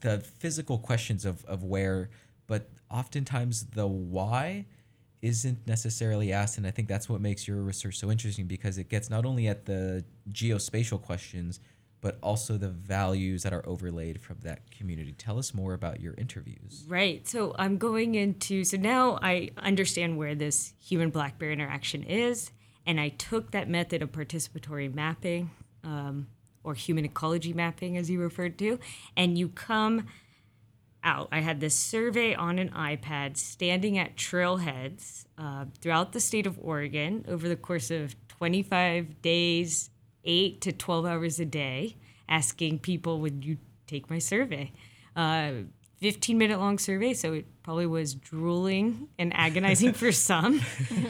the 0.00 0.18
physical 0.20 0.78
questions 0.78 1.24
of 1.24 1.44
of 1.46 1.64
where, 1.64 2.10
but 2.52 2.68
oftentimes 2.90 3.64
the 3.70 3.86
why 3.86 4.66
isn't 5.22 5.66
necessarily 5.66 6.32
asked 6.32 6.58
and 6.58 6.66
i 6.66 6.70
think 6.70 6.86
that's 6.86 7.08
what 7.08 7.20
makes 7.20 7.48
your 7.48 7.62
research 7.62 7.96
so 7.96 8.10
interesting 8.10 8.46
because 8.46 8.76
it 8.76 8.88
gets 8.90 9.08
not 9.08 9.24
only 9.24 9.48
at 9.48 9.64
the 9.64 10.04
geospatial 10.30 11.00
questions 11.00 11.60
but 12.02 12.18
also 12.20 12.58
the 12.58 12.68
values 12.68 13.44
that 13.44 13.52
are 13.52 13.64
overlaid 13.64 14.20
from 14.20 14.36
that 14.42 14.68
community. 14.72 15.12
Tell 15.12 15.38
us 15.38 15.54
more 15.54 15.72
about 15.72 16.00
your 16.00 16.14
interviews. 16.18 16.84
Right. 16.88 17.26
So 17.26 17.54
i'm 17.58 17.78
going 17.78 18.16
into 18.16 18.64
so 18.64 18.76
now 18.76 19.18
i 19.22 19.50
understand 19.56 20.18
where 20.18 20.34
this 20.34 20.74
human 20.78 21.10
black 21.10 21.38
bear 21.38 21.52
interaction 21.52 22.02
is 22.02 22.50
and 22.84 23.00
i 23.00 23.08
took 23.08 23.52
that 23.52 23.68
method 23.68 24.02
of 24.02 24.12
participatory 24.12 24.92
mapping 24.92 25.50
um, 25.84 26.26
or 26.64 26.74
human 26.74 27.04
ecology 27.04 27.52
mapping 27.52 27.96
as 27.96 28.10
you 28.10 28.20
referred 28.20 28.58
to 28.58 28.78
and 29.16 29.38
you 29.38 29.48
come 29.48 30.06
out. 31.04 31.28
I 31.32 31.40
had 31.40 31.60
this 31.60 31.74
survey 31.74 32.34
on 32.34 32.58
an 32.58 32.70
iPad 32.70 33.36
standing 33.36 33.98
at 33.98 34.16
trailheads 34.16 35.24
uh, 35.38 35.66
throughout 35.80 36.12
the 36.12 36.20
state 36.20 36.46
of 36.46 36.58
Oregon 36.60 37.24
over 37.28 37.48
the 37.48 37.56
course 37.56 37.90
of 37.90 38.14
25 38.28 39.22
days, 39.22 39.90
8 40.24 40.60
to 40.62 40.72
12 40.72 41.06
hours 41.06 41.40
a 41.40 41.44
day, 41.44 41.96
asking 42.28 42.80
people, 42.80 43.20
Would 43.20 43.44
you 43.44 43.58
take 43.86 44.10
my 44.10 44.18
survey? 44.18 44.72
Uh, 45.14 45.52
15 46.00 46.36
minute 46.36 46.58
long 46.58 46.78
survey, 46.78 47.14
so 47.14 47.32
it 47.32 47.46
probably 47.62 47.86
was 47.86 48.14
drooling 48.14 49.08
and 49.18 49.32
agonizing 49.36 49.92
for 49.92 50.10
some, 50.30 50.60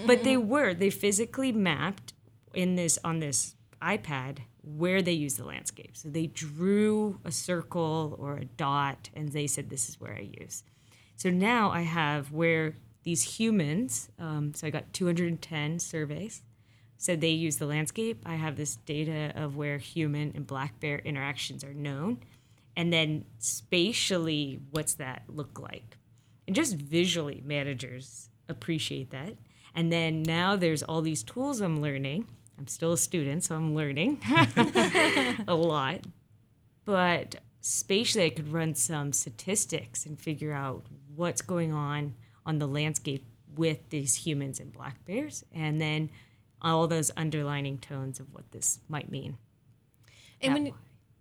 but 0.06 0.22
they 0.22 0.36
were. 0.36 0.74
They 0.74 0.90
physically 0.90 1.50
mapped 1.50 2.12
in 2.52 2.74
this 2.74 2.98
on 3.02 3.20
this 3.20 3.54
iPad 3.80 4.40
where 4.62 5.02
they 5.02 5.12
use 5.12 5.34
the 5.34 5.44
landscape. 5.44 5.96
So 5.96 6.08
they 6.08 6.26
drew 6.26 7.18
a 7.24 7.32
circle 7.32 8.16
or 8.18 8.36
a 8.36 8.44
dot 8.44 9.10
and 9.14 9.28
they 9.30 9.46
said, 9.46 9.70
This 9.70 9.88
is 9.88 10.00
where 10.00 10.14
I 10.14 10.30
use. 10.40 10.62
So 11.16 11.30
now 11.30 11.70
I 11.70 11.82
have 11.82 12.32
where 12.32 12.74
these 13.02 13.38
humans, 13.38 14.08
um, 14.18 14.54
so 14.54 14.66
I 14.66 14.70
got 14.70 14.92
210 14.92 15.78
surveys, 15.78 16.42
said 16.96 17.20
they 17.20 17.30
use 17.30 17.56
the 17.56 17.66
landscape. 17.66 18.22
I 18.24 18.36
have 18.36 18.56
this 18.56 18.76
data 18.76 19.32
of 19.34 19.56
where 19.56 19.78
human 19.78 20.32
and 20.34 20.46
black 20.46 20.78
bear 20.78 20.98
interactions 20.98 21.64
are 21.64 21.74
known. 21.74 22.20
And 22.76 22.92
then 22.92 23.24
spatially, 23.38 24.60
what's 24.70 24.94
that 24.94 25.24
look 25.28 25.58
like? 25.58 25.96
And 26.46 26.54
just 26.54 26.76
visually, 26.76 27.42
managers 27.44 28.30
appreciate 28.48 29.10
that. 29.10 29.34
And 29.74 29.92
then 29.92 30.22
now 30.22 30.56
there's 30.56 30.82
all 30.82 31.02
these 31.02 31.22
tools 31.22 31.60
I'm 31.60 31.80
learning. 31.80 32.26
I'm 32.58 32.66
still 32.66 32.92
a 32.92 32.98
student, 32.98 33.44
so 33.44 33.56
I'm 33.56 33.74
learning 33.74 34.20
a 35.48 35.54
lot. 35.54 36.00
But 36.84 37.36
spatially, 37.60 38.24
I 38.26 38.30
could 38.30 38.52
run 38.52 38.74
some 38.74 39.12
statistics 39.12 40.06
and 40.06 40.20
figure 40.20 40.52
out 40.52 40.84
what's 41.14 41.42
going 41.42 41.72
on 41.72 42.14
on 42.44 42.58
the 42.58 42.66
landscape 42.66 43.24
with 43.56 43.88
these 43.90 44.14
humans 44.14 44.60
and 44.60 44.72
black 44.72 45.04
bears, 45.04 45.44
and 45.52 45.80
then 45.80 46.10
all 46.60 46.86
those 46.86 47.10
underlining 47.16 47.78
tones 47.78 48.20
of 48.20 48.32
what 48.32 48.50
this 48.52 48.80
might 48.88 49.10
mean. 49.10 49.36
And 50.40 50.54
That 50.54 50.62
when 50.62 50.72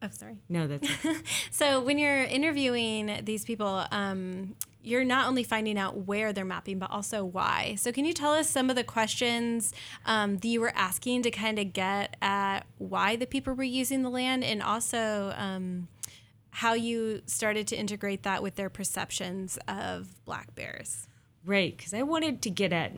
oh 0.02 0.10
sorry. 0.12 0.38
No, 0.50 0.68
that's 0.68 0.88
So 1.52 1.82
when 1.82 1.98
you're 1.98 2.24
interviewing 2.24 3.22
these 3.24 3.46
people, 3.46 3.86
um, 3.92 4.56
you're 4.84 5.04
not 5.04 5.28
only 5.28 5.44
finding 5.44 5.78
out 5.78 6.06
where 6.08 6.34
they're 6.34 6.46
mapping, 6.46 6.80
but 6.80 6.90
also 6.92 7.24
why. 7.24 7.76
So 7.78 7.92
can 7.92 8.06
you 8.06 8.14
tell 8.14 8.34
us 8.34 8.50
some 8.50 8.70
of 8.70 8.76
the 8.76 8.84
questions 8.84 9.74
um, 10.06 10.38
that 10.38 10.48
you 10.48 10.60
were 10.62 10.74
asking 10.76 11.24
to 11.24 11.32
kind 11.32 11.60
of 11.60 11.74
get 11.74 12.18
at 12.22 12.62
why 12.78 13.16
the 13.16 13.28
people 13.28 13.54
were 13.54 13.64
using 13.64 14.02
the 14.02 14.10
land, 14.10 14.44
and 14.44 14.62
also 14.62 15.34
um, 15.38 15.88
how 16.52 16.74
you 16.74 17.22
started 17.26 17.68
to 17.68 17.76
integrate 17.76 18.24
that 18.24 18.42
with 18.44 18.56
their 18.56 18.70
perceptions 18.70 19.58
of 19.68 20.24
black 20.26 20.54
bears? 20.56 21.08
Right, 21.46 21.76
because 21.76 21.94
I 21.94 22.04
wanted 22.04 22.42
to 22.44 22.50
get 22.50 22.74
at 22.74 22.94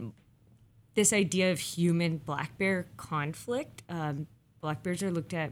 this 0.96 1.14
idea 1.14 1.52
of 1.52 1.60
human 1.60 2.18
black 2.18 2.58
bear 2.58 2.88
conflict. 2.98 3.84
Um, 3.90 4.28
black 4.62 4.84
bears 4.84 5.02
are 5.04 5.12
looked 5.12 5.34
at 5.34 5.52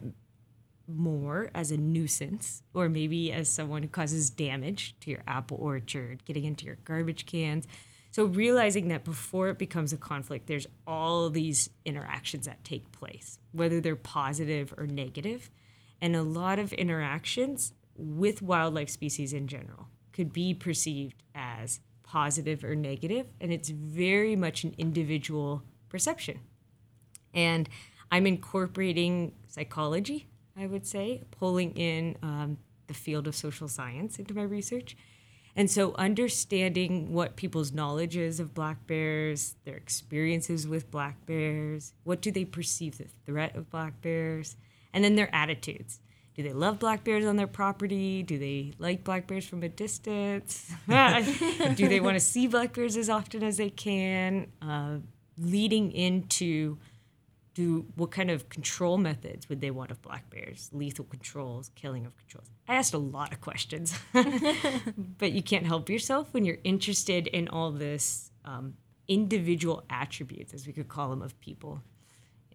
more 0.96 1.50
as 1.54 1.72
a 1.72 1.78
nuisance, 1.78 2.64
or 2.74 2.90
maybe 2.90 3.32
as 3.32 3.50
someone 3.50 3.84
who 3.84 3.90
causes 3.90 4.30
damage 4.30 4.96
to 5.02 5.12
your 5.12 5.24
apple 5.28 5.58
orchard, 5.60 6.24
getting 6.26 6.44
into 6.44 6.66
your 6.66 6.78
garbage 6.84 7.26
cans. 7.26 7.68
So, 8.12 8.26
realizing 8.26 8.90
that 8.90 9.06
before 9.06 9.50
it 9.50 9.58
becomes 9.58 9.94
a 9.94 9.98
conflict, 9.98 10.48
there's 10.48 10.68
all 10.86 11.30
these 11.30 11.70
interactions 11.86 12.46
that 12.46 12.64
take 12.64 12.92
place, 12.92 13.40
whether 13.54 13.80
they're 13.80 13.96
positive 13.96 14.74
or 14.78 14.86
negative. 14.86 15.50
And 16.02 16.16
a 16.16 16.24
lot 16.24 16.60
of 16.60 16.74
interactions 16.74 17.74
with 17.96 18.42
wildlife 18.42 18.90
species 18.90 19.34
in 19.34 19.48
general 19.48 19.88
could 20.12 20.34
be 20.34 20.54
perceived 20.54 21.24
as 21.36 21.80
positive 22.04 22.64
or 22.64 22.76
negative, 22.76 23.28
and 23.40 23.54
it's 23.54 23.70
very 23.70 24.36
much 24.36 24.64
an 24.66 24.76
individual 24.78 25.64
perception. 25.88 26.40
And 27.34 27.70
I'm 28.12 28.28
incorporating 28.28 29.34
psychology, 29.48 30.28
I 30.58 30.68
would 30.68 30.86
say, 30.86 31.24
pulling 31.32 31.72
in 31.72 32.18
um, 32.22 32.58
the 32.88 32.94
field 32.94 33.28
of 33.28 33.36
social 33.36 33.68
science 33.68 34.20
into 34.20 34.34
my 34.34 34.44
research. 34.44 34.96
And 35.56 35.70
so, 35.70 35.94
understanding 35.96 37.14
what 37.14 37.36
people's 37.36 37.74
knowledge 37.74 38.16
is 38.16 38.40
of 38.40 38.54
black 38.54 38.88
bears, 38.88 39.56
their 39.66 39.76
experiences 39.76 40.68
with 40.68 40.90
black 40.90 41.26
bears, 41.26 41.94
what 42.04 42.22
do 42.22 42.32
they 42.32 42.46
perceive 42.46 42.98
the 42.98 43.08
threat 43.26 43.56
of 43.56 43.70
black 43.70 44.02
bears, 44.02 44.56
and 44.94 45.04
then 45.04 45.16
their 45.16 45.34
attitudes. 45.36 46.00
Do 46.36 46.44
they 46.44 46.54
love 46.54 46.80
black 46.80 47.04
bears 47.04 47.26
on 47.26 47.36
their 47.36 47.48
property? 47.48 48.24
Do 48.24 48.40
they 48.40 48.74
like 48.80 49.04
black 49.04 49.28
bears 49.28 49.46
from 49.46 49.64
a 49.64 49.70
distance? 49.70 50.72
do 51.76 51.90
they 51.90 52.00
want 52.00 52.16
to 52.16 52.22
see 52.22 52.48
black 52.48 52.74
bears 52.74 52.96
as 52.96 53.10
often 53.10 53.44
as 53.44 53.58
they 53.58 53.70
can? 53.70 54.48
Uh, 54.62 54.98
leading 55.38 55.92
into 55.92 56.78
do 57.54 57.86
what 57.96 58.12
kind 58.12 58.32
of 58.32 58.50
control 58.50 58.98
methods 58.98 59.50
would 59.50 59.62
they 59.62 59.72
want 59.72 59.92
of 59.92 60.02
black 60.02 60.30
bears? 60.30 60.70
Lethal 60.72 61.06
controls, 61.06 61.70
killing 61.76 62.06
of 62.06 62.16
controls. 62.16 62.50
I 62.68 62.76
asked 62.76 62.94
a 62.94 62.98
lot 62.98 63.34
of 63.34 63.42
questions, 63.42 63.98
but 65.18 65.32
you 65.34 65.44
can't 65.44 65.66
help 65.66 65.90
yourself 65.90 66.34
when 66.34 66.46
you're 66.46 66.60
interested 66.64 67.28
in 67.28 67.48
all 67.50 67.72
this 67.72 68.32
um, 68.46 68.76
individual 69.08 69.84
attributes, 69.90 70.54
as 70.54 70.66
we 70.66 70.74
could 70.74 70.88
call 70.88 71.10
them, 71.10 71.22
of 71.22 71.40
people, 71.42 71.82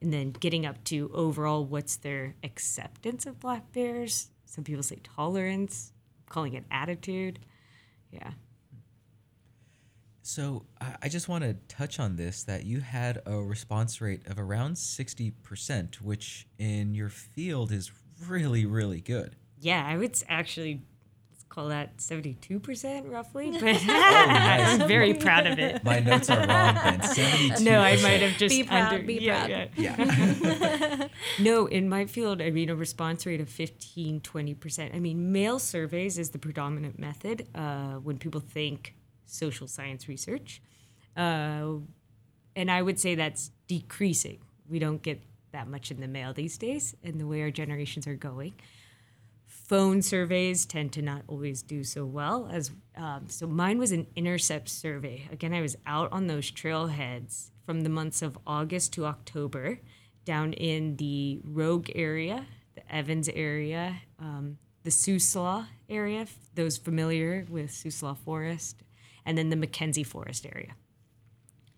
and 0.00 0.12
then 0.12 0.30
getting 0.30 0.64
up 0.64 0.82
to 0.84 1.10
overall 1.12 1.64
what's 1.64 1.96
their 1.96 2.34
acceptance 2.42 3.26
of 3.26 3.38
black 3.38 3.72
bears. 3.72 4.30
Some 4.46 4.64
people 4.64 4.82
say 4.82 4.98
tolerance, 5.02 5.92
calling 6.28 6.54
it 6.54 6.64
attitude. 6.70 7.40
Yeah. 8.10 8.30
So 10.36 10.66
I 10.82 10.96
I 11.04 11.08
just 11.08 11.28
want 11.30 11.44
to 11.44 11.54
touch 11.66 11.98
on 11.98 12.16
this 12.16 12.42
that 12.44 12.64
you 12.66 12.80
had 12.80 13.22
a 13.24 13.36
response 13.38 14.02
rate 14.02 14.26
of 14.26 14.38
around 14.38 14.74
60%, 14.74 15.94
which 16.02 16.46
in 16.58 16.94
your 16.94 17.08
field 17.08 17.72
is 17.72 17.90
really, 18.28 18.66
really 18.66 19.00
good. 19.00 19.36
Yeah, 19.58 19.82
I 19.86 19.96
would 19.96 20.14
actually 20.28 20.82
call 21.48 21.68
that 21.68 21.96
72% 21.96 23.10
roughly, 23.10 23.50
but 23.52 23.62
nice. 23.86 24.78
I'm 24.78 24.86
very 24.86 25.14
proud 25.14 25.46
of 25.46 25.58
it. 25.58 25.82
My 25.82 26.00
notes 26.00 26.28
are 26.28 26.36
wrong 26.46 26.74
then. 26.84 27.02
72 27.14 27.64
No, 27.64 27.80
I 27.80 27.96
might 28.02 28.20
have 28.20 28.36
just 28.36 28.54
Be 28.54 28.62
proud, 28.62 28.92
under- 28.92 29.06
be 29.06 29.14
yeah, 29.14 29.46
proud. 29.46 29.70
yeah. 29.78 29.96
Yeah. 29.96 31.08
No, 31.40 31.64
in 31.66 31.88
my 31.88 32.04
field, 32.04 32.42
I 32.42 32.50
mean, 32.50 32.68
a 32.68 32.76
response 32.76 33.24
rate 33.24 33.40
of 33.40 33.48
15, 33.48 34.20
20%. 34.20 34.94
I 34.94 34.98
mean, 35.00 35.32
mail 35.32 35.58
surveys 35.58 36.18
is 36.18 36.30
the 36.30 36.38
predominant 36.38 36.98
method 36.98 37.48
uh, 37.54 37.94
when 37.94 38.18
people 38.18 38.42
think 38.42 38.94
social 39.26 39.66
science 39.66 40.08
research. 40.08 40.62
Uh, 41.16 41.74
and 42.54 42.70
I 42.70 42.82
would 42.82 42.98
say 42.98 43.14
that's 43.14 43.50
decreasing. 43.68 44.38
We 44.68 44.78
don't 44.78 45.02
get 45.02 45.22
that 45.52 45.68
much 45.68 45.90
in 45.90 46.00
the 46.00 46.08
mail 46.08 46.32
these 46.32 46.58
days, 46.58 46.94
and 47.02 47.20
the 47.20 47.26
way 47.26 47.42
our 47.42 47.50
generations 47.50 48.06
are 48.06 48.16
going. 48.16 48.54
Phone 49.46 50.02
surveys 50.02 50.64
tend 50.64 50.92
to 50.92 51.02
not 51.02 51.22
always 51.26 51.62
do 51.62 51.82
so 51.82 52.04
well 52.04 52.48
as 52.52 52.70
um, 52.96 53.28
so 53.28 53.46
mine 53.46 53.78
was 53.78 53.90
an 53.90 54.06
intercept 54.14 54.68
survey 54.68 55.26
again 55.32 55.52
i 55.52 55.60
was 55.60 55.76
out 55.86 56.10
on 56.12 56.28
those 56.28 56.52
trailheads 56.52 57.50
from 57.64 57.80
the 57.80 57.88
months 57.88 58.22
of 58.22 58.38
august 58.46 58.92
to 58.92 59.04
october 59.04 59.80
down 60.24 60.52
in 60.52 60.96
the 60.96 61.40
rogue 61.42 61.90
area 61.96 62.46
the 62.76 62.94
evans 62.94 63.28
area 63.34 63.96
um, 64.20 64.56
the 64.84 64.90
Siuslaw 64.90 65.66
area 65.88 66.26
those 66.54 66.76
familiar 66.76 67.44
with 67.50 67.70
Siuslaw 67.70 68.16
forest 68.16 68.82
and 69.26 69.36
then 69.36 69.50
the 69.50 69.56
McKenzie 69.56 70.06
forest 70.06 70.46
area 70.46 70.74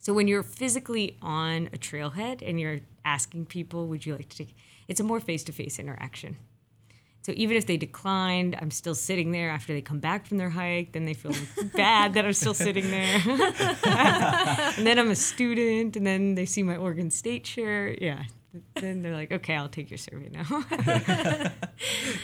so 0.01 0.15
when 0.15 0.29
you're 0.29 0.43
physically 0.43 1.19
on 1.21 1.69
a 1.73 1.77
trailhead 1.77 2.41
and 2.49 2.59
you're 2.59 2.81
asking 3.05 3.47
people, 3.47 3.89
would 3.89 4.07
you 4.07 4.15
like 4.15 4.29
to 4.31 4.39
take 4.39 4.55
it's 4.87 5.01
a 5.01 5.05
more 5.05 5.21
face-to-face 5.21 5.79
interaction. 5.79 6.39
So 7.21 7.33
even 7.37 7.59
if 7.59 7.67
they 7.67 7.77
declined, 7.77 8.57
I'm 8.59 8.71
still 8.71 8.95
sitting 8.95 9.33
there 9.33 9.51
after 9.51 9.75
they 9.75 9.83
come 9.83 9.99
back 9.99 10.25
from 10.27 10.39
their 10.39 10.49
hike, 10.49 10.93
then 10.93 11.05
they 11.05 11.13
feel 11.13 11.35
bad 11.75 12.15
that 12.15 12.25
I'm 12.25 12.33
still 12.33 12.55
sitting 12.55 12.91
there. 12.91 13.21
and 14.79 14.87
then 14.87 14.99
I'm 14.99 15.11
a 15.11 15.15
student 15.15 15.95
and 15.95 16.07
then 16.07 16.37
they 16.37 16.47
see 16.47 16.63
my 16.63 16.77
Oregon 16.77 17.11
State 17.11 17.47
shirt. 17.47 18.01
Yeah. 18.01 18.23
Then 18.77 19.03
they're 19.03 19.15
like, 19.15 19.31
okay, 19.31 19.57
I'll 19.57 19.69
take 19.69 19.91
your 19.91 19.99
survey 19.99 20.31
now. 20.31 20.45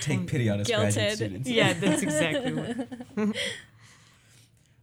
Take 0.01 0.27
pity 0.27 0.49
on 0.49 0.61
us 0.61 0.69
graduate 0.69 0.95
Guilted. 0.95 1.15
students. 1.17 1.49
yeah, 1.51 1.75
that's 1.75 2.03
exactly 2.03 2.55
what. 2.55 3.37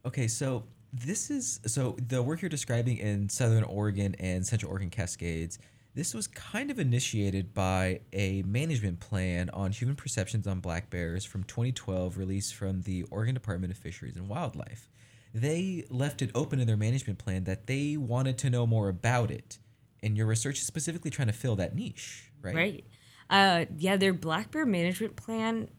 Okay, 0.05 0.27
so 0.27 0.63
this 0.93 1.29
is 1.29 1.60
so 1.65 1.96
the 2.08 2.22
work 2.22 2.41
you're 2.41 2.50
describing 2.50 2.98
in 2.98 3.29
Southern 3.29 3.63
Oregon 3.63 4.15
and 4.20 4.46
Central 4.46 4.72
Oregon 4.72 4.89
Cascades. 4.89 5.60
This 5.93 6.13
was 6.13 6.25
kind 6.27 6.72
of 6.72 6.79
initiated 6.79 7.53
by 7.53 8.00
a 8.13 8.43
management 8.43 9.01
plan 9.01 9.50
on 9.50 9.72
human 9.72 9.98
perceptions 9.98 10.48
on 10.48 10.62
black 10.62 10.89
bears 10.89 11.25
from 11.25 11.43
2012, 11.43 12.17
released 12.17 12.55
from 12.55 12.81
the 12.84 13.03
Oregon 13.12 13.34
Department 13.34 13.74
of 13.74 13.77
Fisheries 13.77 14.15
and 14.15 14.29
Wildlife. 14.29 14.89
They 15.34 15.84
left 15.89 16.22
it 16.22 16.31
open 16.34 16.60
in 16.60 16.67
their 16.67 16.77
management 16.77 17.20
plan 17.20 17.43
that 17.43 17.67
they 17.67 17.98
wanted 17.98 18.38
to 18.39 18.50
know 18.50 18.65
more 18.65 18.88
about 18.88 19.31
it, 19.31 19.60
and 20.01 20.17
your 20.17 20.27
research 20.27 20.60
is 20.60 20.65
specifically 20.65 21.12
trying 21.12 21.27
to 21.27 21.34
fill 21.34 21.58
that 21.58 21.75
niche, 21.75 22.31
right? 22.41 22.55
Right. 22.55 22.86
Uh, 23.29 23.65
yeah, 23.77 23.96
their 23.96 24.13
black 24.13 24.51
bear 24.51 24.65
management 24.65 25.15
plan 25.15 25.70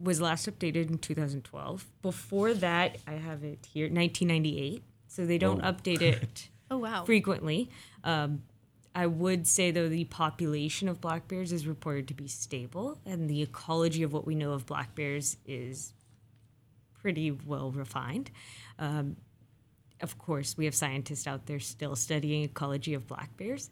was 0.00 0.20
last 0.20 0.46
updated 0.48 0.90
in 0.90 0.98
2012. 0.98 1.86
Before 2.02 2.52
that, 2.54 2.98
I 3.06 3.12
have 3.12 3.44
it 3.44 3.66
here, 3.72 3.84
1998. 3.86 4.82
So 5.08 5.24
they 5.26 5.38
don't 5.38 5.60
Oh. 5.64 5.72
update 5.72 6.00
it 6.02 6.48
Oh 6.70 6.78
wow. 6.78 7.04
frequently. 7.04 7.70
Um, 8.02 8.42
I 8.96 9.06
would 9.06 9.46
say, 9.46 9.70
though, 9.70 9.88
the 9.88 10.04
population 10.04 10.88
of 10.88 11.00
black 11.00 11.26
bears 11.26 11.52
is 11.52 11.66
reported 11.66 12.06
to 12.08 12.14
be 12.14 12.28
stable, 12.28 12.98
and 13.04 13.28
the 13.28 13.42
ecology 13.42 14.02
of 14.04 14.12
what 14.12 14.24
we 14.26 14.34
know 14.36 14.52
of 14.52 14.66
black 14.66 14.94
bears 14.94 15.36
is 15.46 15.92
pretty 17.00 17.30
well 17.32 17.70
refined. 17.72 18.30
Um, 18.78 19.16
of 20.00 20.16
course, 20.18 20.56
we 20.56 20.64
have 20.66 20.74
scientists 20.74 21.26
out 21.26 21.46
there 21.46 21.58
still 21.60 21.96
studying 21.96 22.44
ecology 22.44 22.94
of 22.94 23.06
black 23.06 23.36
bears. 23.36 23.70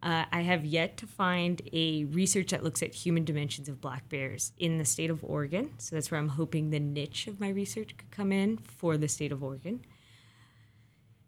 Uh, 0.00 0.24
I 0.30 0.42
have 0.42 0.64
yet 0.64 0.96
to 0.98 1.06
find 1.06 1.60
a 1.72 2.04
research 2.04 2.50
that 2.50 2.62
looks 2.62 2.82
at 2.82 2.94
human 2.94 3.24
dimensions 3.24 3.68
of 3.68 3.80
black 3.80 4.08
bears 4.08 4.52
in 4.56 4.78
the 4.78 4.84
state 4.84 5.10
of 5.10 5.24
Oregon. 5.24 5.72
So 5.78 5.96
that's 5.96 6.10
where 6.10 6.20
I'm 6.20 6.28
hoping 6.28 6.70
the 6.70 6.78
niche 6.78 7.26
of 7.26 7.40
my 7.40 7.48
research 7.48 7.96
could 7.96 8.10
come 8.10 8.30
in 8.30 8.58
for 8.58 8.96
the 8.96 9.08
state 9.08 9.32
of 9.32 9.42
Oregon. 9.42 9.84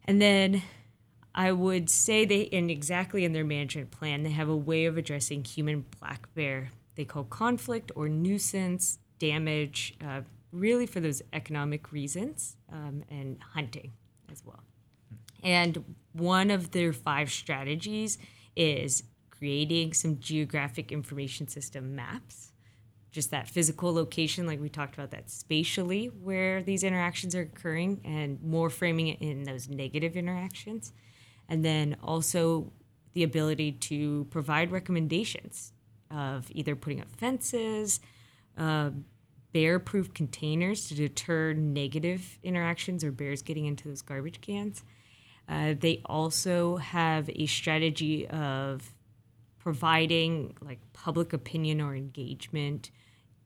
And 0.05 0.21
then 0.21 0.61
I 1.35 1.51
would 1.51 1.89
say 1.89 2.23
they, 2.25 2.47
and 2.53 2.71
exactly 2.71 3.25
in 3.25 3.33
their 3.33 3.43
management 3.43 3.91
plan, 3.91 4.23
they 4.23 4.31
have 4.31 4.49
a 4.49 4.55
way 4.55 4.85
of 4.85 4.97
addressing 4.97 5.43
human 5.43 5.85
black 5.99 6.33
bear 6.33 6.69
they 6.95 7.05
call 7.05 7.23
conflict 7.23 7.91
or 7.95 8.09
nuisance, 8.09 8.99
damage, 9.19 9.95
uh, 10.05 10.21
really 10.51 10.85
for 10.85 10.99
those 10.99 11.21
economic 11.33 11.91
reasons 11.91 12.57
um, 12.71 13.03
and 13.09 13.37
hunting 13.53 13.93
as 14.31 14.43
well. 14.45 14.63
And 15.43 15.95
one 16.13 16.51
of 16.51 16.71
their 16.71 16.93
five 16.93 17.31
strategies 17.31 18.17
is 18.55 19.03
creating 19.29 19.93
some 19.93 20.19
geographic 20.19 20.91
information 20.91 21.47
system 21.47 21.95
maps, 21.95 22.51
just 23.11 23.31
that 23.31 23.47
physical 23.47 23.93
location, 23.93 24.45
like 24.45 24.61
we 24.61 24.69
talked 24.69 24.93
about, 24.93 25.11
that 25.11 25.29
spatially 25.29 26.07
where 26.07 26.61
these 26.61 26.83
interactions 26.83 27.35
are 27.35 27.41
occurring, 27.41 27.99
and 28.05 28.41
more 28.43 28.69
framing 28.69 29.07
it 29.07 29.21
in 29.21 29.43
those 29.43 29.67
negative 29.67 30.15
interactions. 30.15 30.93
And 31.49 31.65
then 31.65 31.97
also 32.03 32.71
the 33.13 33.23
ability 33.23 33.73
to 33.73 34.25
provide 34.29 34.71
recommendations 34.71 35.73
of 36.09 36.47
either 36.51 36.75
putting 36.75 37.01
up 37.01 37.09
fences, 37.17 37.99
uh, 38.57 38.91
bear 39.53 39.79
proof 39.79 40.13
containers 40.13 40.87
to 40.87 40.95
deter 40.95 41.53
negative 41.53 42.39
interactions 42.43 43.03
or 43.03 43.11
bears 43.11 43.41
getting 43.41 43.65
into 43.65 43.87
those 43.87 44.01
garbage 44.01 44.39
cans. 44.41 44.83
Uh, 45.51 45.75
they 45.77 46.01
also 46.05 46.77
have 46.77 47.29
a 47.35 47.45
strategy 47.45 48.25
of 48.29 48.93
providing 49.59 50.55
like 50.61 50.79
public 50.93 51.33
opinion 51.33 51.81
or 51.81 51.93
engagement 51.93 52.89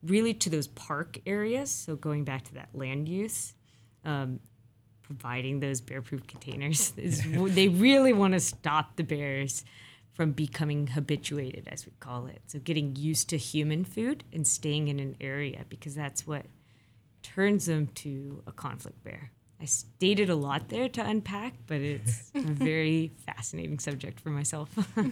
really 0.03 0.33
to 0.35 0.51
those 0.51 0.67
park 0.67 1.17
areas. 1.25 1.71
So 1.71 1.95
going 1.95 2.23
back 2.23 2.43
to 2.43 2.53
that 2.53 2.69
land 2.73 3.09
use, 3.09 3.55
um, 4.05 4.39
providing 5.01 5.59
those 5.59 5.81
bear 5.81 6.03
proof 6.03 6.27
containers 6.27 6.93
is 6.97 7.23
they 7.55 7.69
really 7.69 8.13
want 8.13 8.33
to 8.33 8.39
stop 8.39 8.97
the 8.97 9.03
bears 9.03 9.65
from 10.13 10.31
becoming 10.31 10.87
habituated, 10.87 11.67
as 11.69 11.87
we 11.87 11.91
call 11.99 12.27
it. 12.27 12.39
So 12.45 12.59
getting 12.59 12.95
used 12.95 13.29
to 13.29 13.37
human 13.37 13.83
food 13.83 14.23
and 14.31 14.45
staying 14.45 14.89
in 14.89 14.99
an 14.99 15.15
area 15.19 15.65
because 15.67 15.95
that's 15.95 16.25
what 16.25 16.45
turns 17.23 17.65
them 17.65 17.87
to 17.87 18.43
a 18.45 18.51
conflict 18.51 19.03
bear. 19.03 19.31
I 19.61 19.65
stated 19.65 20.29
a 20.29 20.35
lot 20.35 20.69
there 20.69 20.89
to 20.89 21.05
unpack, 21.05 21.53
but 21.67 21.81
it's 21.81 22.31
a 22.35 22.41
very 22.41 23.13
fascinating 23.25 23.79
subject 23.79 24.19
for 24.19 24.29
myself. 24.29 24.69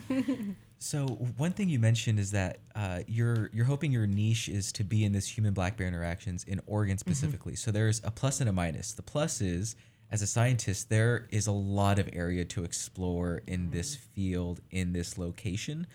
So 0.84 1.06
one 1.38 1.54
thing 1.54 1.70
you 1.70 1.80
mentioned 1.80 2.20
is 2.20 2.32
that 2.32 2.60
uh, 2.76 3.04
you're 3.08 3.50
you're 3.54 3.64
hoping 3.64 3.94
your 3.94 4.06
niche 4.06 4.50
is 4.50 4.74
to 4.74 4.84
be 4.84 5.06
in 5.06 5.14
this 5.14 5.26
human 5.26 5.54
black 5.54 5.78
bear 5.78 5.88
interactions 5.88 6.44
in 6.44 6.60
Oregon 6.68 6.98
specifically. 6.98 7.56
So 7.56 7.72
there's 7.72 8.02
a 8.04 8.12
plus 8.12 8.42
and 8.42 8.50
a 8.50 8.52
minus. 8.52 8.92
The 8.92 9.02
plus 9.02 9.40
is 9.40 9.78
as 10.12 10.22
a 10.22 10.28
scientist, 10.28 10.90
there 10.90 11.30
is 11.32 11.48
a 11.48 11.54
lot 11.54 12.00
of 12.00 12.10
area 12.12 12.44
to 12.44 12.66
explore 12.66 13.44
in 13.48 13.72
this 13.72 13.96
field 13.96 14.60
in 14.72 14.92
this 14.92 15.18
location. 15.18 15.88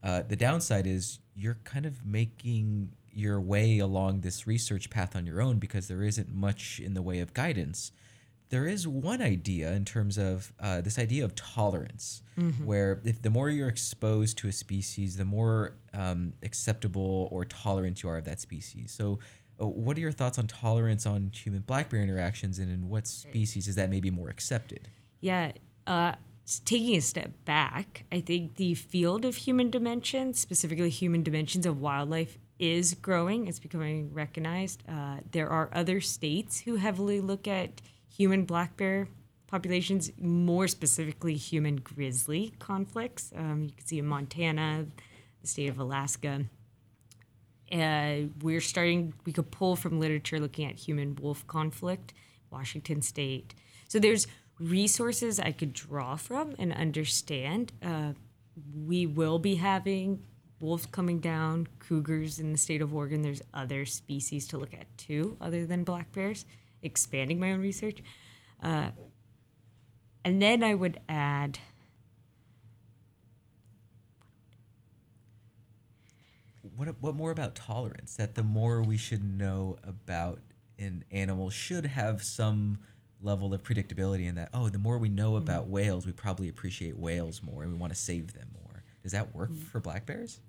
Uh, 0.00 0.22
the 0.22 0.36
downside 0.36 0.86
is 0.86 1.18
you're 1.34 1.58
kind 1.64 1.84
of 1.84 2.06
making 2.06 2.92
your 3.16 3.40
way 3.40 3.78
along 3.78 4.20
this 4.20 4.46
research 4.46 4.90
path 4.90 5.16
on 5.16 5.26
your 5.26 5.40
own 5.40 5.58
because 5.58 5.88
there 5.88 6.02
isn't 6.02 6.32
much 6.32 6.80
in 6.80 6.94
the 6.94 7.02
way 7.02 7.18
of 7.20 7.32
guidance 7.34 7.92
there 8.48 8.66
is 8.66 8.86
one 8.86 9.20
idea 9.20 9.72
in 9.72 9.84
terms 9.84 10.18
of 10.18 10.52
uh, 10.60 10.80
this 10.80 10.98
idea 10.98 11.24
of 11.24 11.34
tolerance, 11.34 12.22
where 12.64 13.00
if 13.04 13.20
the 13.22 13.30
more 13.30 13.50
you're 13.50 13.68
exposed 13.68 14.38
to 14.38 14.48
a 14.48 14.52
species, 14.52 15.16
the 15.16 15.24
more 15.24 15.74
um, 15.92 16.32
acceptable 16.42 17.28
or 17.32 17.44
tolerant 17.44 18.02
you 18.02 18.08
are 18.08 18.18
of 18.18 18.24
that 18.24 18.40
species. 18.40 18.92
So, 18.92 19.18
uh, 19.60 19.66
what 19.66 19.96
are 19.96 20.00
your 20.00 20.12
thoughts 20.12 20.38
on 20.38 20.46
tolerance 20.46 21.06
on 21.06 21.32
human 21.34 21.62
black 21.62 21.90
bear 21.90 22.00
interactions, 22.00 22.58
and 22.58 22.70
in 22.70 22.88
what 22.88 23.08
species 23.08 23.66
is 23.66 23.74
that 23.74 23.90
maybe 23.90 24.10
more 24.10 24.28
accepted? 24.28 24.88
Yeah. 25.20 25.52
Uh, 25.86 26.12
taking 26.64 26.94
a 26.96 27.00
step 27.00 27.32
back, 27.44 28.04
I 28.12 28.20
think 28.20 28.56
the 28.56 28.74
field 28.74 29.24
of 29.24 29.36
human 29.36 29.70
dimensions, 29.70 30.38
specifically 30.38 30.90
human 30.90 31.24
dimensions 31.24 31.66
of 31.66 31.80
wildlife, 31.80 32.38
is 32.58 32.94
growing. 32.94 33.46
It's 33.46 33.58
becoming 33.58 34.12
recognized. 34.12 34.82
Uh, 34.88 35.18
there 35.30 35.48
are 35.48 35.68
other 35.72 36.00
states 36.00 36.60
who 36.60 36.76
heavily 36.76 37.20
look 37.20 37.46
at 37.46 37.80
human 38.08 38.44
black 38.44 38.76
bear 38.76 39.08
populations, 39.46 40.10
more 40.18 40.66
specifically 40.66 41.34
human 41.34 41.76
grizzly 41.76 42.52
conflicts. 42.58 43.32
Um, 43.36 43.64
you 43.64 43.72
can 43.76 43.86
see 43.86 43.98
in 43.98 44.06
Montana, 44.06 44.86
the 45.40 45.46
state 45.46 45.68
of 45.68 45.78
Alaska. 45.78 46.46
Uh, 47.70 48.16
we're 48.42 48.60
starting, 48.60 49.12
we 49.24 49.32
could 49.32 49.50
pull 49.50 49.76
from 49.76 50.00
literature 50.00 50.38
looking 50.38 50.68
at 50.68 50.76
human 50.76 51.16
wolf 51.16 51.46
conflict, 51.46 52.12
Washington 52.50 53.02
state. 53.02 53.54
So 53.88 53.98
there's 53.98 54.26
resources 54.58 55.38
I 55.38 55.52
could 55.52 55.72
draw 55.72 56.16
from 56.16 56.54
and 56.58 56.72
understand. 56.72 57.72
Uh, 57.82 58.12
we 58.74 59.06
will 59.06 59.38
be 59.38 59.56
having 59.56 60.22
wolves 60.60 60.86
coming 60.86 61.20
down, 61.20 61.68
cougars 61.78 62.38
in 62.38 62.52
the 62.52 62.58
state 62.58 62.82
of 62.82 62.94
Oregon. 62.94 63.22
There's 63.22 63.42
other 63.52 63.84
species 63.84 64.46
to 64.48 64.58
look 64.58 64.74
at 64.74 64.86
too, 64.96 65.36
other 65.40 65.66
than 65.66 65.84
black 65.84 66.12
bears, 66.12 66.44
expanding 66.82 67.38
my 67.38 67.52
own 67.52 67.60
research. 67.60 68.02
Uh, 68.62 68.90
and 70.24 70.40
then 70.40 70.62
I 70.64 70.74
would 70.74 71.00
add 71.08 71.58
What 76.76 76.94
what 77.00 77.14
more 77.14 77.30
about 77.30 77.54
tolerance? 77.54 78.16
That 78.16 78.34
the 78.34 78.42
more 78.42 78.82
we 78.82 78.98
should 78.98 79.24
know 79.24 79.78
about 79.82 80.40
an 80.78 81.04
animal 81.10 81.48
should 81.48 81.86
have 81.86 82.22
some 82.22 82.78
level 83.22 83.54
of 83.54 83.62
predictability 83.62 84.26
in 84.26 84.34
that. 84.34 84.50
Oh, 84.52 84.68
the 84.68 84.78
more 84.78 84.98
we 84.98 85.08
know 85.08 85.36
about 85.36 85.68
whales, 85.68 86.04
we 86.04 86.12
probably 86.12 86.48
appreciate 86.48 86.98
whales 86.98 87.42
more, 87.42 87.62
and 87.62 87.72
we 87.72 87.78
want 87.78 87.94
to 87.94 87.98
save 87.98 88.34
them 88.34 88.48
more. 88.62 88.82
Does 89.02 89.12
that 89.12 89.34
work 89.34 89.56
for 89.56 89.80
black 89.80 90.04
bears? 90.04 90.40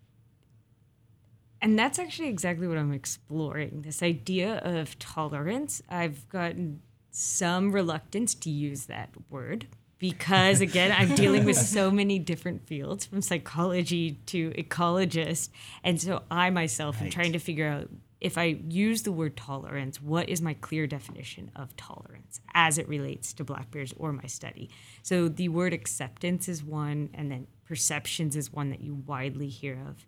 And 1.61 1.77
that's 1.77 1.99
actually 1.99 2.29
exactly 2.29 2.67
what 2.67 2.77
I'm 2.77 2.93
exploring 2.93 3.81
this 3.81 4.03
idea 4.03 4.57
of 4.57 4.97
tolerance. 4.99 5.81
I've 5.89 6.27
gotten 6.29 6.81
some 7.11 7.71
reluctance 7.71 8.35
to 8.35 8.49
use 8.49 8.85
that 8.85 9.09
word 9.29 9.67
because, 9.97 10.61
again, 10.61 10.93
I'm 10.95 11.15
dealing 11.15 11.45
with 11.45 11.57
so 11.57 11.89
many 12.01 12.19
different 12.19 12.67
fields 12.67 13.05
from 13.05 13.21
psychology 13.21 14.19
to 14.27 14.51
ecologist. 14.51 15.49
And 15.83 15.99
so 15.99 16.23
I 16.29 16.51
myself 16.51 17.01
am 17.01 17.09
trying 17.09 17.33
to 17.33 17.39
figure 17.39 17.67
out 17.67 17.89
if 18.19 18.37
I 18.37 18.57
use 18.67 19.03
the 19.03 19.11
word 19.11 19.37
tolerance, 19.37 20.01
what 20.01 20.27
is 20.27 20.41
my 20.41 20.55
clear 20.55 20.87
definition 20.87 21.51
of 21.55 21.75
tolerance 21.75 22.39
as 22.53 22.77
it 22.77 22.87
relates 22.87 23.31
to 23.33 23.43
black 23.43 23.69
bears 23.69 23.93
or 23.97 24.11
my 24.11 24.25
study? 24.25 24.69
So 25.03 25.27
the 25.27 25.49
word 25.49 25.73
acceptance 25.73 26.47
is 26.47 26.63
one, 26.63 27.09
and 27.13 27.31
then 27.31 27.47
perceptions 27.65 28.35
is 28.35 28.51
one 28.51 28.69
that 28.71 28.81
you 28.81 28.95
widely 28.95 29.49
hear 29.49 29.79
of. 29.87 30.05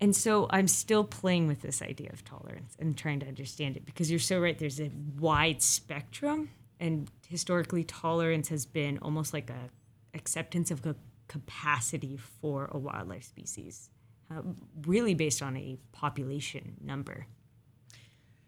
And 0.00 0.14
so 0.14 0.46
I'm 0.50 0.68
still 0.68 1.04
playing 1.04 1.46
with 1.46 1.62
this 1.62 1.80
idea 1.80 2.10
of 2.12 2.24
tolerance 2.24 2.76
and 2.78 2.96
trying 2.96 3.20
to 3.20 3.26
understand 3.26 3.76
it 3.76 3.86
because 3.86 4.10
you're 4.10 4.20
so 4.20 4.40
right. 4.40 4.58
There's 4.58 4.80
a 4.80 4.90
wide 5.18 5.62
spectrum, 5.62 6.50
and 6.80 7.08
historically, 7.28 7.84
tolerance 7.84 8.48
has 8.48 8.66
been 8.66 8.98
almost 8.98 9.32
like 9.32 9.50
a 9.50 9.70
acceptance 10.14 10.70
of 10.70 10.84
a 10.86 10.94
capacity 11.28 12.16
for 12.16 12.68
a 12.72 12.78
wildlife 12.78 13.24
species, 13.24 13.90
uh, 14.30 14.42
really 14.86 15.14
based 15.14 15.42
on 15.42 15.56
a 15.56 15.78
population 15.92 16.76
number. 16.80 17.26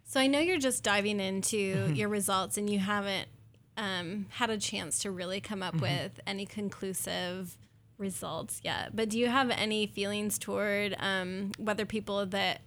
So 0.03 0.19
I 0.21 0.27
know 0.27 0.39
you're 0.39 0.59
just 0.59 0.83
diving 0.83 1.19
into 1.19 1.91
your 1.93 2.07
results 2.07 2.57
and 2.57 2.69
you 2.69 2.79
haven't 2.79 3.27
um, 3.75 4.27
had 4.29 4.49
a 4.49 4.57
chance 4.57 4.99
to 4.99 5.11
really 5.11 5.41
come 5.41 5.61
up 5.61 5.81
with 5.81 6.19
any 6.25 6.45
conclusive 6.45 7.57
results 7.97 8.61
yet. 8.63 8.95
But 8.95 9.09
do 9.09 9.19
you 9.19 9.27
have 9.27 9.49
any 9.49 9.87
feelings 9.87 10.37
toward 10.37 10.95
um, 10.99 11.51
whether 11.57 11.85
people 11.85 12.25
that 12.27 12.61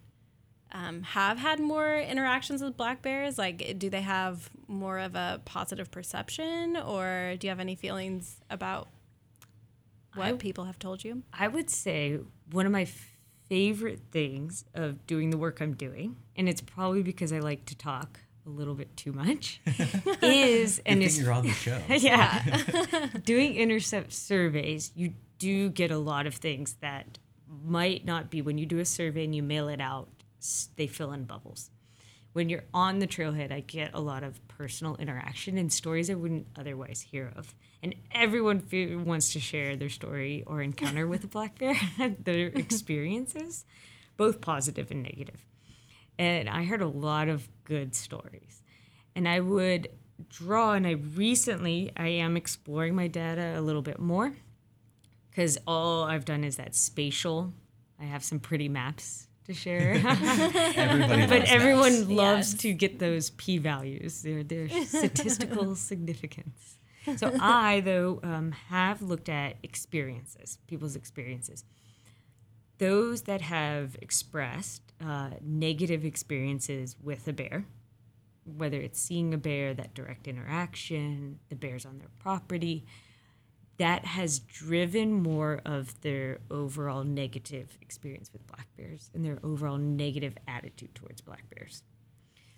um, 0.72 1.02
have 1.02 1.38
had 1.38 1.58
more 1.60 1.98
interactions 1.98 2.62
with 2.62 2.76
black 2.76 3.02
bears, 3.02 3.38
like 3.38 3.78
do 3.78 3.90
they 3.90 4.02
have 4.02 4.50
more 4.68 4.98
of 4.98 5.14
a 5.16 5.40
positive 5.44 5.90
perception, 5.90 6.76
or 6.76 7.36
do 7.38 7.46
you 7.46 7.50
have 7.50 7.60
any 7.60 7.74
feelings 7.74 8.36
about 8.50 8.88
what 10.14 10.26
I- 10.26 10.32
people 10.34 10.64
have 10.64 10.78
told 10.78 11.02
you? 11.04 11.22
I 11.32 11.48
would 11.48 11.70
say 11.70 12.18
one 12.52 12.66
of 12.66 12.72
my 12.72 12.86
favorite 13.48 14.00
things 14.12 14.64
of 14.74 15.06
doing 15.08 15.30
the 15.30 15.36
work 15.38 15.60
I'm 15.60 15.74
doing, 15.74 16.16
and 16.36 16.48
it's 16.48 16.60
probably 16.60 17.02
because 17.02 17.32
I 17.32 17.40
like 17.40 17.64
to 17.66 17.76
talk 17.76 18.20
a 18.46 18.50
little 18.50 18.74
bit 18.74 18.96
too 18.96 19.12
much, 19.12 19.60
is 20.22 20.80
and 20.86 21.02
thing 21.02 21.22
you're 21.24 21.32
on 21.32 21.46
the 21.46 21.50
show. 21.52 21.80
yeah. 21.88 23.08
Doing 23.24 23.54
intercept 23.54 24.12
surveys, 24.12 24.92
you 24.94 25.14
do 25.38 25.68
get 25.70 25.90
a 25.90 25.98
lot 25.98 26.26
of 26.26 26.34
things 26.34 26.74
that 26.80 27.18
might 27.64 28.04
not 28.04 28.30
be 28.30 28.42
when 28.42 28.58
you 28.58 28.66
do 28.66 28.78
a 28.78 28.84
survey 28.84 29.24
and 29.24 29.34
you 29.34 29.42
mail 29.42 29.68
it 29.68 29.80
out, 29.80 30.08
they 30.76 30.86
fill 30.86 31.12
in 31.12 31.24
bubbles. 31.24 31.70
When 32.32 32.48
you're 32.48 32.64
on 32.72 33.00
the 33.00 33.08
trailhead, 33.08 33.50
I 33.50 33.60
get 33.60 33.90
a 33.92 34.00
lot 34.00 34.22
of 34.22 34.46
personal 34.46 34.94
interaction 34.96 35.58
and 35.58 35.72
stories 35.72 36.08
I 36.08 36.14
wouldn't 36.14 36.46
otherwise 36.56 37.00
hear 37.00 37.32
of. 37.34 37.54
And 37.82 37.94
everyone 38.12 38.62
wants 39.04 39.32
to 39.32 39.40
share 39.40 39.74
their 39.74 39.88
story 39.88 40.44
or 40.46 40.62
encounter 40.62 41.08
with 41.08 41.24
a 41.24 41.26
black 41.26 41.58
bear, 41.58 41.74
their 42.22 42.48
experiences, 42.48 43.64
both 44.16 44.40
positive 44.40 44.90
and 44.92 45.02
negative 45.02 45.44
and 46.20 46.48
I 46.48 46.64
heard 46.64 46.82
a 46.82 46.86
lot 46.88 47.28
of 47.28 47.48
good 47.64 47.94
stories. 47.94 48.62
And 49.16 49.26
I 49.28 49.40
would 49.40 49.88
draw, 50.28 50.72
and 50.74 50.86
I 50.86 50.92
recently 50.92 51.90
I 51.96 52.08
am 52.08 52.36
exploring 52.36 52.94
my 52.94 53.06
data 53.08 53.54
a 53.56 53.60
little 53.62 53.82
bit 53.82 53.98
more 53.98 54.34
because 55.30 55.58
all 55.66 56.04
I've 56.04 56.24
done 56.24 56.44
is 56.44 56.56
that 56.56 56.74
spatial. 56.74 57.52
I 57.98 58.04
have 58.04 58.22
some 58.22 58.38
pretty 58.40 58.68
maps 58.68 59.26
to 59.46 59.54
share. 59.54 59.94
Everybody 60.76 61.26
but 61.26 61.40
loves 61.40 61.50
everyone 61.50 61.92
maps. 62.00 62.08
loves 62.10 62.52
Yes. 62.52 62.62
to 62.62 62.72
get 62.74 62.98
those 62.98 63.30
p 63.30 63.58
values 63.58 64.22
their 64.22 64.42
their 64.44 64.68
statistical 64.86 65.74
significance 65.74 66.76
so 67.16 67.34
i 67.40 67.80
though 67.80 68.20
um, 68.22 68.52
have 68.68 69.00
looked 69.02 69.28
at 69.30 69.56
experiences 69.62 70.58
people's 70.66 70.94
experiences 70.94 71.64
those 72.78 73.22
that 73.22 73.40
have 73.40 73.96
expressed 74.02 74.89
uh, 75.04 75.30
negative 75.42 76.04
experiences 76.04 76.96
with 77.02 77.26
a 77.28 77.32
bear 77.32 77.64
whether 78.56 78.80
it's 78.80 79.00
seeing 79.00 79.32
a 79.34 79.38
bear 79.38 79.74
that 79.74 79.94
direct 79.94 80.26
interaction 80.26 81.38
the 81.50 81.54
bears 81.54 81.86
on 81.86 81.98
their 81.98 82.08
property 82.18 82.84
that 83.80 84.04
has 84.04 84.40
driven 84.40 85.10
more 85.10 85.62
of 85.64 85.98
their 86.02 86.38
overall 86.50 87.02
negative 87.02 87.78
experience 87.80 88.30
with 88.30 88.46
black 88.46 88.66
bears 88.76 89.10
and 89.14 89.24
their 89.24 89.38
overall 89.42 89.78
negative 89.78 90.36
attitude 90.46 90.94
towards 90.94 91.22
black 91.22 91.44
bears. 91.48 91.82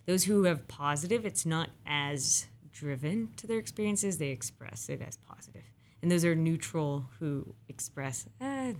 Those 0.05 0.25
who 0.25 0.43
have 0.45 0.67
positive, 0.67 1.25
it's 1.25 1.47
not 1.47 1.71
as 1.87 2.49
driven 2.73 3.29
to 3.37 3.47
their 3.47 3.61
experiences, 3.61 4.19
they 4.19 4.31
express 4.31 4.89
it 4.89 5.01
as 5.01 5.17
positive. 5.17 5.63
And 6.03 6.11
those 6.11 6.25
are 6.25 6.35
neutral 6.35 7.07
who 7.21 7.55
express, 7.69 8.27
eh, 8.41 8.73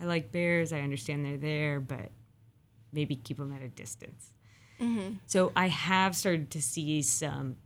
I 0.00 0.04
like 0.04 0.30
bears, 0.30 0.72
I 0.72 0.82
understand 0.82 1.24
they're 1.24 1.36
there, 1.36 1.80
but 1.80 2.12
maybe 2.98 3.14
keep 3.14 3.36
them 3.36 3.52
at 3.52 3.62
a 3.62 3.68
distance. 3.68 4.32
Mm-hmm. 4.80 5.14
So 5.26 5.52
I 5.54 5.68
have 5.68 6.16
started 6.16 6.50
to 6.50 6.60
see 6.60 7.00
some 7.02 7.56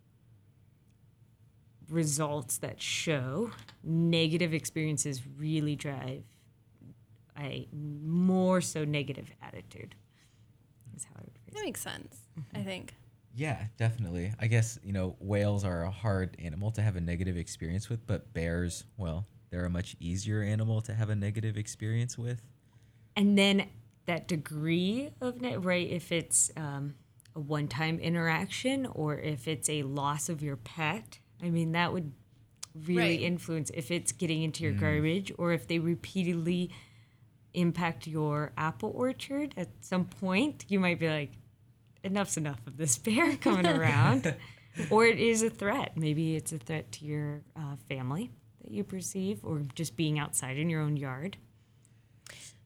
results 1.88 2.58
that 2.58 2.82
show 2.82 3.50
negative 3.82 4.52
experiences 4.52 5.22
really 5.38 5.74
drive 5.74 6.24
a 7.38 7.66
more 7.72 8.60
so 8.60 8.84
negative 8.84 9.30
attitude. 9.42 9.94
Is 10.94 11.04
how 11.04 11.14
I 11.16 11.22
would 11.24 11.38
phrase 11.38 11.54
That 11.54 11.64
makes 11.64 11.80
sense, 11.80 12.16
I 12.36 12.58
mm-hmm. 12.58 12.66
think. 12.66 12.94
Yeah, 13.34 13.64
definitely. 13.78 14.34
I 14.38 14.46
guess, 14.46 14.78
you 14.84 14.92
know, 14.92 15.16
whales 15.18 15.64
are 15.64 15.84
a 15.84 15.90
hard 15.90 16.36
animal 16.38 16.70
to 16.72 16.82
have 16.82 16.96
a 16.96 17.00
negative 17.00 17.38
experience 17.38 17.88
with, 17.88 18.06
but 18.06 18.34
bears, 18.34 18.84
well, 18.98 19.26
they're 19.48 19.64
a 19.64 19.70
much 19.70 19.96
easier 19.98 20.42
animal 20.42 20.82
to 20.82 20.92
have 20.92 21.08
a 21.08 21.14
negative 21.14 21.56
experience 21.56 22.18
with. 22.18 22.42
and 23.16 23.38
then 23.38 23.66
that 24.06 24.28
degree 24.28 25.10
of 25.20 25.40
ne- 25.40 25.56
right 25.56 25.88
if 25.90 26.10
it's 26.12 26.50
um, 26.56 26.94
a 27.36 27.40
one-time 27.40 27.98
interaction 28.00 28.86
or 28.86 29.16
if 29.18 29.46
it's 29.48 29.68
a 29.68 29.82
loss 29.84 30.28
of 30.28 30.42
your 30.42 30.56
pet 30.56 31.18
i 31.42 31.48
mean 31.50 31.72
that 31.72 31.92
would 31.92 32.12
really 32.86 33.00
Right. 33.18 33.20
influence 33.20 33.70
if 33.74 33.90
it's 33.90 34.12
getting 34.12 34.42
into 34.42 34.64
your 34.64 34.72
garbage 34.72 35.32
or 35.38 35.52
if 35.52 35.66
they 35.68 35.78
repeatedly 35.78 36.70
impact 37.54 38.06
your 38.06 38.52
apple 38.56 38.92
orchard 38.94 39.52
at 39.56 39.68
some 39.80 40.06
point 40.06 40.64
you 40.68 40.80
might 40.80 40.98
be 40.98 41.08
like 41.08 41.32
enough's 42.02 42.36
enough 42.36 42.60
of 42.66 42.76
this 42.78 42.98
bear 42.98 43.36
coming 43.46 43.66
around. 43.66 44.34
Or 44.88 45.04
it 45.04 45.18
is 45.20 45.42
a 45.42 45.50
threat. 45.50 45.98
Maybe 45.98 46.34
it's 46.34 46.50
a 46.50 46.56
threat 46.56 46.92
to 46.92 47.04
your 47.04 47.42
uh, 47.54 47.76
family 47.90 48.30
that 48.62 48.70
you 48.72 48.84
perceive 48.84 49.40
or 49.44 49.60
just 49.74 49.96
being 49.96 50.18
outside 50.18 50.56
in 50.56 50.70
your 50.70 50.80
own 50.80 50.96
yard 50.96 51.36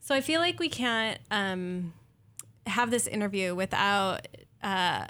So 0.06 0.14
I 0.14 0.20
feel 0.20 0.40
like 0.40 0.60
we 0.60 0.68
can't 0.68 1.18
um, 1.32 1.92
have 2.64 2.92
this 2.92 3.08
interview 3.08 3.56
without 3.56 4.28
uh, 4.62 5.06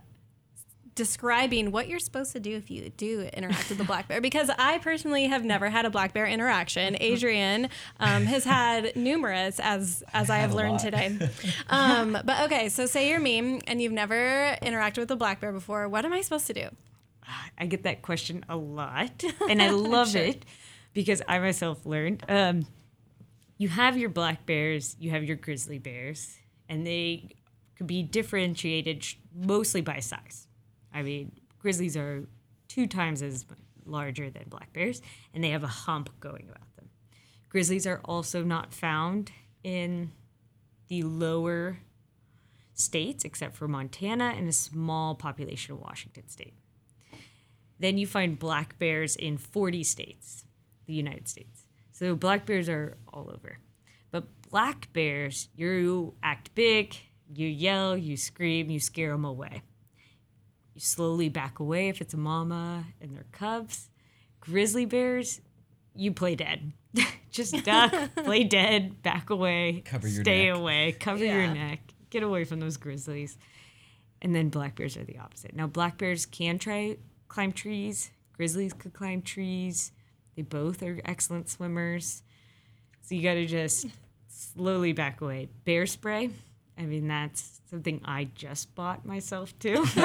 describing 0.94 1.70
what 1.70 1.86
you're 1.86 1.98
supposed 1.98 2.32
to 2.32 2.40
do 2.40 2.56
if 2.56 2.70
you 2.70 2.88
do 2.96 3.28
interact 3.34 3.68
with 3.68 3.76
the 3.76 3.84
black 3.84 4.08
bear. 4.08 4.22
Because 4.22 4.50
I 4.58 4.78
personally 4.78 5.26
have 5.26 5.44
never 5.44 5.68
had 5.68 5.84
a 5.84 5.90
black 5.90 6.14
bear 6.14 6.24
interaction. 6.24 6.96
Adrian 6.98 7.68
um, 8.00 8.24
has 8.24 8.44
had 8.44 8.96
numerous, 8.96 9.60
as 9.60 10.02
as 10.14 10.30
I 10.30 10.38
have 10.38 10.54
learned 10.54 10.78
today. 10.78 11.18
Um, 11.68 12.16
but 12.24 12.44
okay, 12.44 12.70
so 12.70 12.86
say 12.86 13.10
you're 13.10 13.20
me 13.20 13.60
and 13.66 13.82
you've 13.82 13.92
never 13.92 14.56
interacted 14.62 14.98
with 15.00 15.10
a 15.10 15.16
black 15.16 15.42
bear 15.42 15.52
before. 15.52 15.90
What 15.90 16.06
am 16.06 16.14
I 16.14 16.22
supposed 16.22 16.46
to 16.46 16.54
do? 16.54 16.68
I 17.58 17.66
get 17.66 17.82
that 17.82 18.00
question 18.00 18.46
a 18.48 18.56
lot, 18.56 19.22
and 19.50 19.60
I 19.60 19.68
love 19.70 20.16
it 20.16 20.46
because 20.94 21.20
I 21.28 21.38
myself 21.38 21.84
learned. 21.84 22.22
Um, 22.30 22.66
you 23.58 23.68
have 23.68 23.96
your 23.96 24.10
black 24.10 24.46
bears, 24.46 24.96
you 24.98 25.10
have 25.10 25.24
your 25.24 25.36
grizzly 25.36 25.78
bears, 25.78 26.36
and 26.68 26.86
they 26.86 27.36
could 27.76 27.86
be 27.86 28.02
differentiated 28.02 29.06
mostly 29.34 29.80
by 29.80 30.00
size. 30.00 30.46
I 30.92 31.02
mean, 31.02 31.32
grizzlies 31.58 31.96
are 31.96 32.26
two 32.68 32.86
times 32.86 33.22
as 33.22 33.46
larger 33.84 34.30
than 34.30 34.44
black 34.48 34.72
bears, 34.72 35.00
and 35.32 35.42
they 35.42 35.50
have 35.50 35.62
a 35.62 35.68
hump 35.68 36.10
going 36.20 36.46
about 36.48 36.74
them. 36.76 36.90
Grizzlies 37.48 37.86
are 37.86 38.00
also 38.04 38.42
not 38.42 38.74
found 38.74 39.30
in 39.62 40.12
the 40.88 41.02
lower 41.02 41.78
states, 42.74 43.24
except 43.24 43.56
for 43.56 43.68
Montana 43.68 44.34
and 44.36 44.48
a 44.48 44.52
small 44.52 45.14
population 45.14 45.74
of 45.74 45.80
Washington 45.80 46.28
state. 46.28 46.54
Then 47.78 47.98
you 47.98 48.06
find 48.06 48.38
black 48.38 48.78
bears 48.78 49.16
in 49.16 49.38
40 49.38 49.82
states, 49.84 50.44
the 50.86 50.94
United 50.94 51.28
States. 51.28 51.65
So 51.98 52.14
black 52.14 52.44
bears 52.44 52.68
are 52.68 52.98
all 53.10 53.30
over. 53.32 53.56
But 54.10 54.24
black 54.50 54.92
bears, 54.92 55.48
you 55.56 56.12
act 56.22 56.54
big, 56.54 56.94
you 57.34 57.46
yell, 57.46 57.96
you 57.96 58.18
scream, 58.18 58.68
you 58.68 58.78
scare 58.80 59.12
them 59.12 59.24
away. 59.24 59.62
You 60.74 60.82
slowly 60.82 61.30
back 61.30 61.58
away 61.58 61.88
if 61.88 62.02
it's 62.02 62.12
a 62.12 62.18
mama 62.18 62.84
and 63.00 63.16
their 63.16 63.24
cubs. 63.32 63.88
Grizzly 64.40 64.84
bears, 64.84 65.40
you 65.94 66.12
play 66.12 66.34
dead. 66.34 66.74
Just 67.30 67.64
duck, 67.64 67.94
play 68.24 68.44
dead, 68.44 69.02
back 69.02 69.30
away, 69.30 69.82
Cover 69.86 70.06
your 70.06 70.22
stay 70.22 70.50
neck. 70.50 70.56
away, 70.58 70.92
cover 70.92 71.24
your 71.24 71.46
neck, 71.46 71.80
get 72.10 72.22
away 72.22 72.44
from 72.44 72.60
those 72.60 72.76
grizzlies. 72.76 73.38
And 74.20 74.34
then 74.34 74.50
black 74.50 74.76
bears 74.76 74.98
are 74.98 75.04
the 75.04 75.16
opposite. 75.16 75.56
Now, 75.56 75.66
black 75.66 75.96
bears 75.96 76.26
can 76.26 76.58
try 76.58 76.98
climb 77.28 77.52
trees. 77.52 78.10
Grizzlies 78.34 78.74
could 78.74 78.92
climb 78.92 79.22
trees. 79.22 79.92
They 80.36 80.42
both 80.42 80.82
are 80.82 81.00
excellent 81.04 81.48
swimmers. 81.48 82.22
So 83.02 83.14
you 83.14 83.22
got 83.22 83.34
to 83.34 83.46
just 83.46 83.86
slowly 84.28 84.92
back 84.92 85.20
away. 85.20 85.48
Bear 85.64 85.86
spray. 85.86 86.30
I 86.78 86.82
mean, 86.82 87.08
that's 87.08 87.60
something 87.70 88.02
I 88.04 88.24
just 88.34 88.74
bought 88.74 89.06
myself 89.06 89.58
too. 89.58 89.86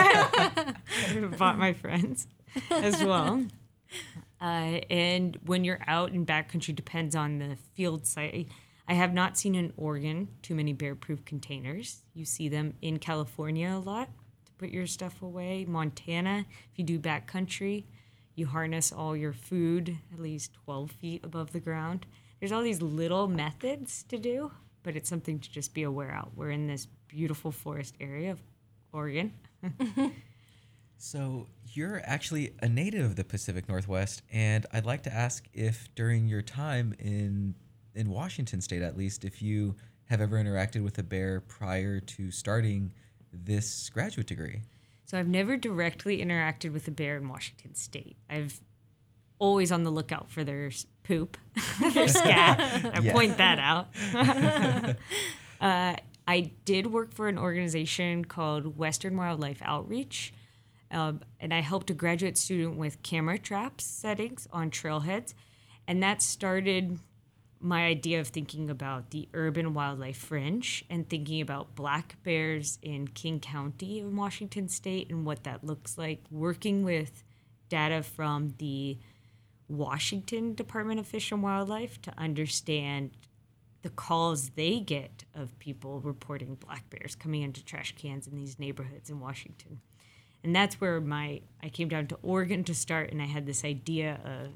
Bought 1.37 1.57
my 1.57 1.73
friends 1.73 2.27
as 2.69 3.03
well. 3.03 3.45
Uh, 4.39 4.79
and 4.89 5.37
when 5.45 5.65
you're 5.65 5.81
out 5.85 6.11
in 6.11 6.25
backcountry, 6.25 6.73
depends 6.73 7.15
on 7.15 7.39
the 7.39 7.57
field 7.75 8.05
site. 8.05 8.47
I 8.87 8.93
have 8.93 9.13
not 9.13 9.37
seen 9.37 9.53
in 9.53 9.73
Oregon 9.77 10.29
too 10.41 10.55
many 10.55 10.73
bear-proof 10.73 11.25
containers. 11.25 12.01
You 12.13 12.25
see 12.25 12.49
them 12.49 12.73
in 12.81 12.99
California 12.99 13.69
a 13.69 13.79
lot 13.79 14.09
to 14.45 14.51
put 14.53 14.69
your 14.69 14.87
stuff 14.87 15.21
away. 15.21 15.65
Montana, 15.67 16.45
if 16.71 16.79
you 16.79 16.85
do 16.85 16.99
backcountry, 16.99 17.83
you 18.35 18.47
harness 18.47 18.91
all 18.91 19.15
your 19.15 19.33
food 19.33 19.97
at 20.13 20.19
least 20.19 20.53
12 20.65 20.91
feet 20.91 21.23
above 21.23 21.51
the 21.51 21.59
ground. 21.59 22.05
There's 22.39 22.51
all 22.51 22.61
these 22.61 22.81
little 22.81 23.27
methods 23.27 24.03
to 24.03 24.17
do, 24.17 24.51
but 24.83 24.95
it's 24.95 25.09
something 25.09 25.39
to 25.39 25.51
just 25.51 25.73
be 25.73 25.83
aware 25.83 26.17
of. 26.21 26.29
We're 26.35 26.51
in 26.51 26.67
this 26.67 26.87
beautiful 27.07 27.51
forest 27.51 27.95
area 27.99 28.31
of 28.31 28.39
Oregon. 28.93 29.33
So 31.03 31.47
you're 31.65 31.99
actually 32.05 32.53
a 32.61 32.69
native 32.69 33.03
of 33.03 33.15
the 33.15 33.23
Pacific 33.23 33.67
Northwest, 33.67 34.21
and 34.31 34.67
I'd 34.71 34.85
like 34.85 35.01
to 35.03 35.11
ask 35.11 35.47
if 35.51 35.89
during 35.95 36.27
your 36.27 36.43
time 36.43 36.93
in 36.99 37.55
in 37.95 38.11
Washington 38.11 38.61
State, 38.61 38.83
at 38.83 38.95
least, 38.95 39.25
if 39.25 39.41
you 39.41 39.75
have 40.05 40.21
ever 40.21 40.35
interacted 40.35 40.83
with 40.83 40.99
a 40.99 41.03
bear 41.03 41.41
prior 41.41 41.99
to 41.99 42.29
starting 42.29 42.93
this 43.33 43.89
graduate 43.89 44.27
degree. 44.27 44.61
So 45.11 45.19
I've 45.19 45.27
never 45.27 45.57
directly 45.57 46.23
interacted 46.23 46.71
with 46.71 46.87
a 46.87 46.91
bear 46.91 47.17
in 47.17 47.27
Washington 47.27 47.75
State. 47.75 48.15
I've 48.29 48.61
always 49.39 49.69
on 49.69 49.83
the 49.83 49.89
lookout 49.89 50.31
for 50.31 50.45
their 50.45 50.71
poop, 51.03 51.37
their 51.93 52.07
scat. 52.07 52.57
I 52.95 52.99
Yeah. 53.01 53.11
point 53.11 53.35
that 53.35 53.59
out. 53.59 53.89
uh, 55.59 55.97
I 56.25 56.51
did 56.63 56.87
work 56.87 57.13
for 57.13 57.27
an 57.27 57.37
organization 57.37 58.23
called 58.23 58.77
Western 58.77 59.17
Wildlife 59.17 59.61
Outreach, 59.63 60.33
um, 60.91 61.19
and 61.41 61.53
I 61.53 61.59
helped 61.59 61.89
a 61.89 61.93
graduate 61.93 62.37
student 62.37 62.77
with 62.77 63.03
camera 63.03 63.37
traps 63.37 63.83
settings 63.83 64.47
on 64.53 64.71
trailheads, 64.71 65.33
and 65.89 66.01
that 66.01 66.21
started 66.21 66.99
my 67.61 67.85
idea 67.85 68.19
of 68.19 68.27
thinking 68.27 68.69
about 68.69 69.11
the 69.11 69.29
urban 69.33 69.73
wildlife 69.73 70.17
fringe 70.17 70.83
and 70.89 71.07
thinking 71.07 71.41
about 71.41 71.75
black 71.75 72.15
bears 72.23 72.79
in 72.81 73.07
King 73.07 73.39
County 73.39 73.99
in 73.99 74.15
Washington 74.15 74.67
state 74.67 75.09
and 75.09 75.25
what 75.25 75.43
that 75.43 75.63
looks 75.63 75.97
like, 75.97 76.23
working 76.31 76.83
with 76.83 77.23
data 77.69 78.03
from 78.03 78.55
the 78.57 78.97
Washington 79.67 80.53
Department 80.53 80.99
of 80.99 81.07
Fish 81.07 81.31
and 81.31 81.41
Wildlife 81.41 82.01
to 82.01 82.13
understand 82.17 83.11
the 83.81 83.89
calls 83.89 84.49
they 84.51 84.79
get 84.79 85.23
of 85.33 85.57
people 85.59 85.99
reporting 86.01 86.55
black 86.55 86.89
bears 86.89 87.15
coming 87.15 87.41
into 87.41 87.63
trash 87.63 87.95
cans 87.97 88.27
in 88.27 88.35
these 88.35 88.59
neighborhoods 88.59 89.09
in 89.09 89.19
Washington. 89.19 89.81
And 90.43 90.55
that's 90.55 90.81
where 90.81 90.99
my 90.99 91.41
I 91.63 91.69
came 91.69 91.87
down 91.87 92.07
to 92.07 92.17
Oregon 92.21 92.63
to 92.65 92.75
start 92.75 93.11
and 93.11 93.21
I 93.21 93.25
had 93.25 93.45
this 93.45 93.63
idea 93.63 94.19
of 94.25 94.51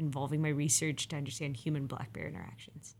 involving 0.00 0.42
my 0.42 0.48
research 0.48 1.08
to 1.08 1.16
understand 1.16 1.56
human 1.56 1.86
black 1.86 2.12
bear 2.12 2.26
interactions. 2.26 2.96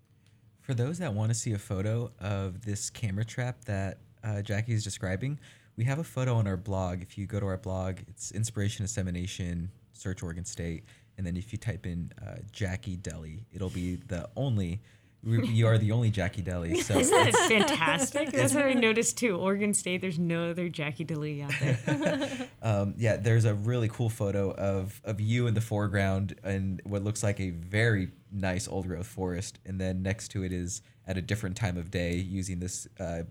For 0.61 0.75
those 0.75 0.99
that 0.99 1.13
want 1.13 1.31
to 1.31 1.35
see 1.35 1.53
a 1.53 1.59
photo 1.59 2.13
of 2.21 2.65
this 2.65 2.91
camera 2.91 3.25
trap 3.25 3.65
that 3.65 3.99
uh, 4.23 4.43
Jackie 4.43 4.75
is 4.75 4.85
describing, 4.85 5.41
we 5.77 5.85
have 5.85 5.99
a 5.99 6.05
photo 6.05 6.35
on 6.35 6.47
our 6.47 6.57
blog. 6.57 7.03
If 7.03 7.17
you 7.19 7.27
go 7.27 7.41
to 7.41 7.47
our 7.47 7.57
blog, 7.57 7.97
it's 8.07 8.31
Inspiration 8.31 8.85
Dissemination, 8.85 9.71
search 9.95 10.23
Oregon 10.23 10.45
State, 10.45 10.85
and 11.17 11.27
then 11.27 11.37
if 11.37 11.53
you 11.53 11.59
type 11.59 11.87
in 11.87 12.13
uh, 12.25 12.37
Jackie 12.53 12.97
Deli, 12.97 13.47
it'll 13.53 13.71
be 13.71 13.97
the 13.97 14.29
only. 14.37 14.81
You 15.23 15.67
are 15.67 15.77
the 15.77 15.93
only 15.93 16.11
Jackie 16.11 16.43
Deli. 16.43 16.81
So 16.83 16.99
Isn't 16.99 17.15
that 17.15 17.49
fantastic? 17.49 18.31
That's 18.31 18.55
what 18.55 18.65
I 18.65 18.73
noticed 18.73 19.19
too. 19.19 19.37
Oregon 19.37 19.75
State, 19.75 20.01
there's 20.01 20.19
no 20.19 20.51
other 20.51 20.69
Jackie 20.69 21.05
Deli 21.05 21.43
out 21.43 21.53
there. 21.61 22.49
um, 22.63 22.95
yeah, 22.97 23.17
there's 23.17 23.45
a 23.45 23.55
really 23.55 23.89
cool 23.89 24.09
photo 24.09 24.51
of 24.53 25.01
of 25.05 25.21
you 25.21 25.47
in 25.47 25.55
the 25.55 25.61
foreground 25.61 26.37
and 26.43 26.81
what 26.85 27.05
looks 27.05 27.23
like 27.23 27.39
a 27.39 27.51
very 27.51 28.11
nice 28.33 28.67
old 28.67 28.87
growth 28.87 29.07
forest, 29.07 29.59
and 29.67 29.81
then 29.81 30.03
next 30.03 30.29
to 30.29 30.43
it 30.43 30.53
is 30.53 30.83
at 31.07 31.17
a 31.17 31.23
different 31.23 31.57
time 31.57 31.77
of 31.77 31.91
day 31.91 32.15
using 32.15 32.61
this 32.61 32.89
uh, 32.99 33.23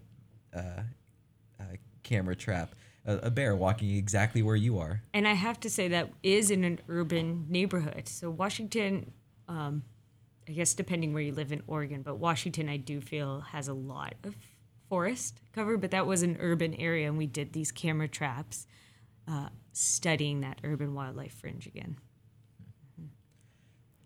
uh, 0.55 0.59
uh, 1.59 1.63
camera 2.03 2.35
trap, 2.35 2.75
a, 3.05 3.17
a 3.17 3.31
bear 3.31 3.55
walking 3.55 3.95
exactly 3.95 4.41
where 4.41 4.55
you 4.55 4.77
are. 4.77 5.01
And 5.13 5.27
I 5.27 5.33
have 5.33 5.59
to 5.61 5.69
say 5.69 5.87
that 5.89 6.11
is 6.23 6.51
in 6.51 6.63
an 6.63 6.79
urban 6.87 7.45
neighborhood. 7.49 8.07
So 8.07 8.29
Washington, 8.29 9.11
um, 9.47 9.83
I 10.49 10.51
guess 10.51 10.73
depending 10.73 11.13
where 11.13 11.21
you 11.21 11.31
live 11.31 11.51
in 11.51 11.61
Oregon, 11.67 12.01
but 12.01 12.17
Washington 12.17 12.69
I 12.69 12.77
do 12.77 13.01
feel 13.01 13.41
has 13.41 13.67
a 13.67 13.73
lot 13.73 14.15
of 14.23 14.35
forest 14.89 15.41
cover. 15.53 15.77
But 15.77 15.91
that 15.91 16.07
was 16.07 16.23
an 16.23 16.37
urban 16.39 16.73
area, 16.73 17.07
and 17.07 17.19
we 17.19 17.27
did 17.27 17.53
these 17.53 17.71
camera 17.71 18.07
traps, 18.07 18.65
uh, 19.27 19.49
studying 19.73 20.41
that 20.41 20.59
urban 20.63 20.95
wildlife 20.95 21.33
fringe 21.33 21.67
again. 21.67 21.97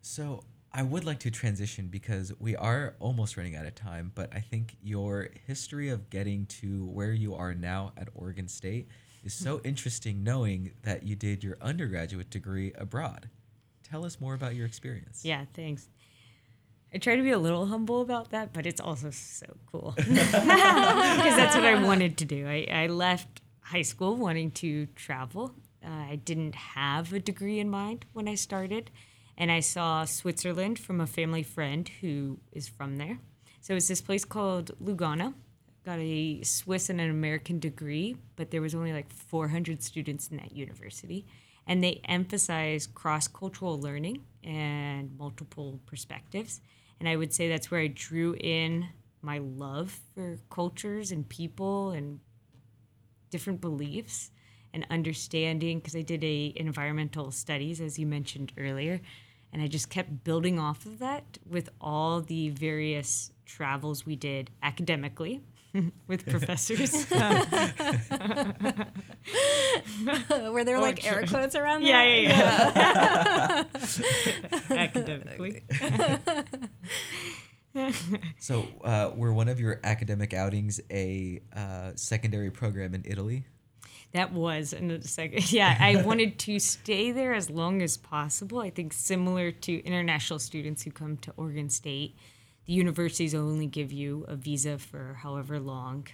So 0.01 0.43
I 0.73 0.83
would 0.83 1.05
like 1.05 1.19
to 1.19 1.31
transition 1.31 1.87
because 1.87 2.33
we 2.39 2.57
are 2.57 2.95
almost 2.99 3.37
running 3.37 3.55
out 3.55 3.65
of 3.65 3.73
time, 3.75 4.11
but 4.13 4.29
I 4.35 4.41
think 4.41 4.75
your 4.81 5.29
history 5.47 5.89
of 5.89 6.09
getting 6.09 6.45
to 6.47 6.85
where 6.87 7.13
you 7.13 7.35
are 7.35 7.53
now 7.53 7.93
at 7.95 8.09
Oregon 8.13 8.49
State 8.49 8.89
is 9.23 9.33
so 9.33 9.61
interesting 9.63 10.23
knowing 10.23 10.73
that 10.83 11.03
you 11.03 11.15
did 11.15 11.41
your 11.41 11.57
undergraduate 11.61 12.29
degree 12.29 12.73
abroad. 12.73 13.29
Tell 13.81 14.03
us 14.03 14.19
more 14.19 14.33
about 14.33 14.55
your 14.55 14.65
experience. 14.65 15.23
Yeah, 15.23 15.45
thanks. 15.53 15.87
I 16.93 16.99
try 16.99 17.15
to 17.15 17.23
be 17.23 17.31
a 17.31 17.39
little 17.39 17.65
humble 17.65 18.01
about 18.01 18.29
that, 18.29 18.53
but 18.53 18.67
it's 18.67 18.79
also 18.79 19.09
so 19.09 19.47
cool 19.71 19.93
because 19.97 20.11
that's 20.11 21.55
what 21.55 21.65
I 21.65 21.81
wanted 21.83 22.17
to 22.17 22.25
do. 22.25 22.47
I, 22.47 22.67
I 22.71 22.87
left 22.87 23.41
high 23.61 23.81
school 23.81 24.15
wanting 24.15 24.51
to 24.51 24.85
travel. 24.95 25.55
Uh, 25.83 25.89
I 25.89 26.15
didn't 26.23 26.53
have 26.53 27.11
a 27.11 27.19
degree 27.19 27.59
in 27.59 27.69
mind 27.69 28.05
when 28.13 28.27
I 28.27 28.35
started, 28.35 28.91
and 29.37 29.51
I 29.51 29.59
saw 29.59 30.05
Switzerland 30.05 30.77
from 30.77 31.01
a 31.01 31.07
family 31.07 31.41
friend 31.41 31.89
who 32.01 32.37
is 32.51 32.67
from 32.67 32.97
there. 32.97 33.17
So 33.61 33.75
it's 33.75 33.87
this 33.87 34.01
place 34.01 34.23
called 34.23 34.71
Lugano. 34.79 35.33
Got 35.85 35.99
a 35.99 36.43
Swiss 36.43 36.89
and 36.89 37.01
an 37.01 37.09
American 37.09 37.59
degree, 37.59 38.17
but 38.35 38.51
there 38.51 38.61
was 38.61 38.75
only 38.75 38.93
like 38.93 39.11
400 39.11 39.81
students 39.81 40.27
in 40.27 40.37
that 40.37 40.55
university 40.55 41.25
and 41.67 41.83
they 41.83 42.01
emphasize 42.05 42.87
cross 42.87 43.27
cultural 43.27 43.79
learning 43.79 44.23
and 44.43 45.17
multiple 45.17 45.79
perspectives. 45.85 46.61
And 47.03 47.09
I 47.09 47.17
would 47.17 47.33
say 47.33 47.49
that's 47.49 47.69
where 47.69 47.81
I 47.81 47.87
drew 47.87 48.33
in 48.39 48.87
my 49.21 49.39
love 49.39 49.99
for 50.15 50.39
cultures 50.49 51.11
and 51.11 51.27
people 51.27 51.91
and 51.91 52.21
different 53.29 53.59
beliefs 53.59 54.31
and 54.73 54.87
understanding 54.89 55.79
because 55.79 55.97
I 55.97 56.01
did 56.01 56.23
a 56.23 56.53
environmental 56.55 57.29
studies 57.31 57.81
as 57.81 57.99
you 57.99 58.07
mentioned 58.07 58.53
earlier 58.57 59.01
and 59.51 59.61
I 59.61 59.67
just 59.67 59.89
kept 59.89 60.23
building 60.23 60.59
off 60.59 60.85
of 60.85 60.99
that 60.99 61.39
with 61.45 61.67
all 61.81 62.21
the 62.21 62.51
various 62.51 63.33
travels 63.45 64.05
we 64.05 64.15
did 64.15 64.49
academically 64.61 65.41
with 66.07 66.25
professors. 66.25 67.05
Were 70.29 70.63
there 70.63 70.79
like 70.79 71.05
air 71.05 71.25
quotes 71.27 71.55
around 71.55 71.83
yeah, 71.83 72.05
that? 72.05 73.65
yeah, 74.69 74.69
yeah. 74.69 74.77
academically. 74.77 75.63
So, 78.39 78.65
uh, 78.83 79.11
were 79.15 79.33
one 79.33 79.47
of 79.47 79.59
your 79.59 79.79
academic 79.83 80.33
outings 80.33 80.81
a 80.91 81.41
uh, 81.55 81.91
secondary 81.95 82.51
program 82.51 82.93
in 82.93 83.03
Italy? 83.05 83.45
That 84.11 84.31
was 84.31 84.73
in 84.73 84.91
a 84.91 85.01
second. 85.01 85.51
Yeah, 85.51 85.75
I 85.79 86.01
wanted 86.05 86.37
to 86.39 86.59
stay 86.59 87.11
there 87.11 87.33
as 87.33 87.49
long 87.49 87.81
as 87.81 87.97
possible. 87.97 88.59
I 88.59 88.69
think 88.69 88.93
similar 88.93 89.51
to 89.51 89.83
international 89.83 90.39
students 90.39 90.83
who 90.83 90.91
come 90.91 91.17
to 91.17 91.33
Oregon 91.37 91.69
State, 91.69 92.17
the 92.65 92.73
universities 92.73 93.33
only 93.35 93.65
give 93.65 93.91
you 93.91 94.25
a 94.27 94.35
visa 94.35 94.77
for 94.77 95.19
however 95.21 95.59
long 95.59 96.07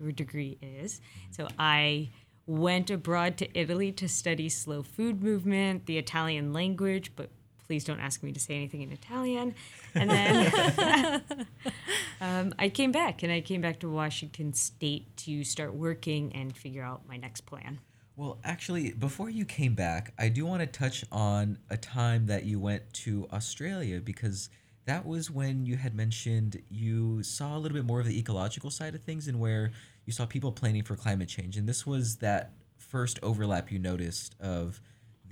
your 0.00 0.12
degree 0.12 0.58
is. 0.60 1.00
So 1.30 1.48
I 1.58 2.10
went 2.46 2.90
abroad 2.90 3.36
to 3.38 3.58
Italy 3.58 3.92
to 3.92 4.08
study 4.08 4.48
slow 4.48 4.82
food 4.82 5.22
movement, 5.22 5.86
the 5.86 5.98
Italian 5.98 6.52
language, 6.52 7.12
but 7.16 7.30
please 7.66 7.84
don't 7.84 8.00
ask 8.00 8.22
me 8.22 8.32
to 8.32 8.40
say 8.40 8.54
anything 8.54 8.82
in 8.82 8.92
Italian. 8.92 9.54
And 9.94 10.10
then 10.10 11.46
um, 12.20 12.54
I 12.58 12.68
came 12.68 12.92
back, 12.92 13.22
and 13.22 13.32
I 13.32 13.40
came 13.40 13.60
back 13.60 13.80
to 13.80 13.90
Washington 13.90 14.52
State 14.52 15.16
to 15.18 15.44
start 15.44 15.74
working 15.74 16.34
and 16.34 16.56
figure 16.56 16.82
out 16.82 17.02
my 17.08 17.16
next 17.16 17.42
plan. 17.42 17.78
Well, 18.16 18.38
actually, 18.44 18.92
before 18.92 19.28
you 19.28 19.44
came 19.44 19.74
back, 19.74 20.12
I 20.18 20.28
do 20.28 20.46
want 20.46 20.60
to 20.60 20.66
touch 20.66 21.04
on 21.10 21.58
a 21.68 21.76
time 21.76 22.26
that 22.26 22.44
you 22.44 22.60
went 22.60 22.92
to 22.94 23.26
Australia 23.32 24.00
because 24.00 24.50
that 24.86 25.04
was 25.04 25.30
when 25.30 25.66
you 25.66 25.76
had 25.76 25.94
mentioned 25.94 26.62
you 26.70 27.22
saw 27.22 27.56
a 27.56 27.58
little 27.58 27.74
bit 27.74 27.84
more 27.84 28.00
of 28.00 28.06
the 28.06 28.16
ecological 28.18 28.70
side 28.70 28.94
of 28.94 29.02
things 29.02 29.26
and 29.26 29.40
where 29.40 29.72
you 30.04 30.12
saw 30.12 30.26
people 30.26 30.52
planning 30.52 30.84
for 30.84 30.94
climate 30.94 31.28
change. 31.28 31.56
And 31.56 31.68
this 31.68 31.86
was 31.86 32.16
that 32.16 32.52
first 32.78 33.18
overlap 33.22 33.72
you 33.72 33.78
noticed 33.78 34.36
of 34.40 34.80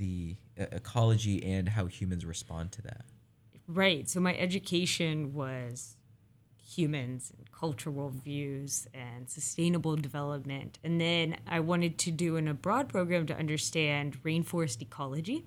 the 0.03 0.37
uh, 0.61 0.65
ecology 0.73 1.45
and 1.45 1.69
how 1.69 1.87
humans 1.87 2.27
respond 2.27 2.73
to 2.73 2.83
that. 2.83 3.05
Right. 3.69 4.11
So 4.11 4.19
my 4.19 4.35
education 4.35 5.33
was 5.33 5.97
humans 6.59 7.33
and 7.39 7.51
cultural 7.53 8.11
views 8.11 8.89
and 8.93 9.31
sustainable 9.31 9.95
development. 9.95 10.81
And 10.83 11.01
then 11.01 11.37
I 11.47 11.61
wanted 11.61 11.99
to 11.99 12.11
do 12.11 12.37
an 12.37 12.49
abroad 12.49 12.89
program 12.89 13.27
to 13.27 13.37
understand 13.37 14.21
rainforest 14.25 14.83
ecology. 14.83 15.45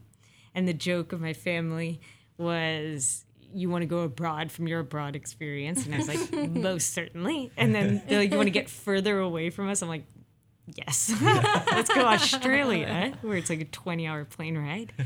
And 0.53 0.67
the 0.67 0.73
joke 0.73 1.11
of 1.11 1.19
my 1.19 1.33
family 1.33 1.99
was 2.37 3.25
you 3.53 3.69
want 3.69 3.81
to 3.81 3.87
go 3.87 3.99
abroad 3.99 4.51
from 4.51 4.67
your 4.67 4.81
abroad 4.81 5.15
experience 5.15 5.85
and 5.85 5.95
i 5.95 5.97
was 5.97 6.09
like 6.09 6.33
most 6.49 6.93
certainly 6.93 7.49
and 7.55 7.73
then 7.73 8.01
they're 8.05 8.19
like 8.19 8.29
you 8.29 8.35
want 8.35 8.47
to 8.47 8.51
get 8.51 8.69
further 8.69 9.19
away 9.19 9.49
from 9.49 9.69
us 9.69 9.81
i'm 9.81 9.87
like 9.87 10.03
yes. 10.67 11.13
Let's 11.21 11.93
go 11.93 12.01
australia. 12.05 13.17
Where 13.21 13.37
it's 13.37 13.49
like 13.49 13.61
a 13.61 13.65
20 13.65 14.07
hour 14.07 14.25
plane 14.25 14.57
ride. 14.57 14.93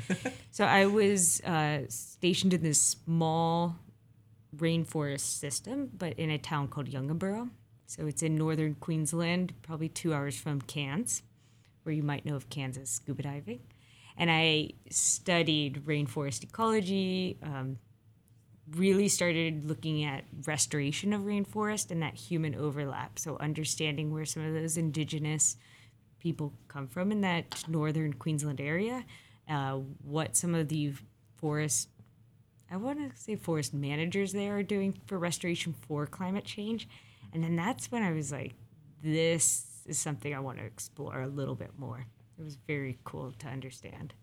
So 0.52 0.65
i 0.65 0.86
was 0.88 1.41
uh, 1.41 1.84
stationed 1.89 2.54
in 2.54 2.63
this 2.63 2.82
small 2.82 3.76
rainforest 4.56 5.39
system 5.39 5.89
but 5.98 6.13
in 6.13 6.30
a 6.30 6.38
town 6.38 6.67
called 6.67 6.89
Yungaburra. 6.89 7.50
so 7.86 8.08
it's 8.08 8.24
in 8.24 8.36
northern 8.36 8.76
queensland 8.76 9.54
probably 9.62 9.88
two 9.88 10.13
hours 10.13 10.38
from 10.38 10.60
cairns 10.62 11.22
where 11.84 11.93
you 11.93 12.04
might 12.04 12.26
know 12.26 12.36
of 12.36 12.50
Cairns 12.50 12.78
scuba 12.89 13.24
diving. 13.24 13.62
And 14.17 14.30
i 14.30 14.72
studied 14.89 15.86
rainforest 15.86 16.43
ecology 16.43 17.38
um, 17.43 17.78
really 18.76 19.08
started 19.08 19.68
looking 19.68 20.04
at 20.04 20.24
restoration 20.46 21.14
of 21.14 21.22
rainforest 21.22 21.92
and 21.92 22.02
that 22.02 22.16
human 22.16 22.56
overlap. 22.56 23.18
So 23.20 23.38
understanding 23.40 24.12
where 24.12 24.26
some 24.26 24.46
of 24.46 24.54
those 24.54 24.78
indigenous 24.78 25.58
people 26.20 26.54
come 26.68 26.88
from 26.88 27.12
in 27.12 27.22
that 27.22 27.64
northern 27.68 28.14
Queensland 28.14 28.62
area, 28.62 29.06
uh, 29.48 29.80
what 30.04 30.36
some 30.36 30.54
of 30.54 30.68
the 30.68 30.94
forest, 31.38 31.90
I 32.70 32.78
want 32.78 33.00
to 33.00 33.18
say 33.20 33.36
forest 33.36 33.74
managers 33.74 34.34
there 34.34 34.58
are 34.58 34.64
doing 34.64 35.00
for 35.08 35.18
restoration 35.18 35.74
for 35.88 36.06
climate 36.06 36.46
change. 36.46 36.88
And 37.34 37.44
then 37.44 37.56
that's 37.56 37.92
when 37.92 38.04
I 38.04 38.12
was 38.12 38.32
like, 38.32 38.54
this 39.02 39.66
is 39.86 39.98
something 39.98 40.34
I 40.34 40.40
want 40.40 40.58
to 40.60 40.66
explore 40.66 41.22
a 41.22 41.28
little 41.28 41.56
bit 41.56 41.72
more. 41.78 42.06
It 42.38 42.44
was 42.44 42.58
very 42.68 42.98
cool 43.04 43.34
to 43.40 43.48
understand. 43.48 44.14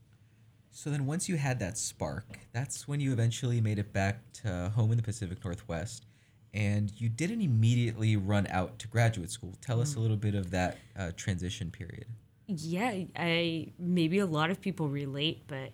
So 0.76 0.90
then, 0.90 1.06
once 1.06 1.26
you 1.26 1.38
had 1.38 1.58
that 1.60 1.78
spark, 1.78 2.38
that's 2.52 2.86
when 2.86 3.00
you 3.00 3.10
eventually 3.10 3.62
made 3.62 3.78
it 3.78 3.94
back 3.94 4.30
to 4.42 4.70
home 4.74 4.90
in 4.90 4.98
the 4.98 5.02
Pacific 5.02 5.42
Northwest, 5.42 6.04
and 6.52 6.92
you 7.00 7.08
didn't 7.08 7.40
immediately 7.40 8.18
run 8.18 8.46
out 8.48 8.78
to 8.80 8.88
graduate 8.88 9.30
school. 9.30 9.54
Tell 9.62 9.80
us 9.80 9.96
a 9.96 10.00
little 10.00 10.18
bit 10.18 10.34
of 10.34 10.50
that 10.50 10.76
uh, 10.94 11.12
transition 11.16 11.70
period. 11.70 12.04
Yeah, 12.46 13.04
I 13.16 13.72
maybe 13.78 14.18
a 14.18 14.26
lot 14.26 14.50
of 14.50 14.60
people 14.60 14.90
relate, 14.90 15.44
but 15.46 15.70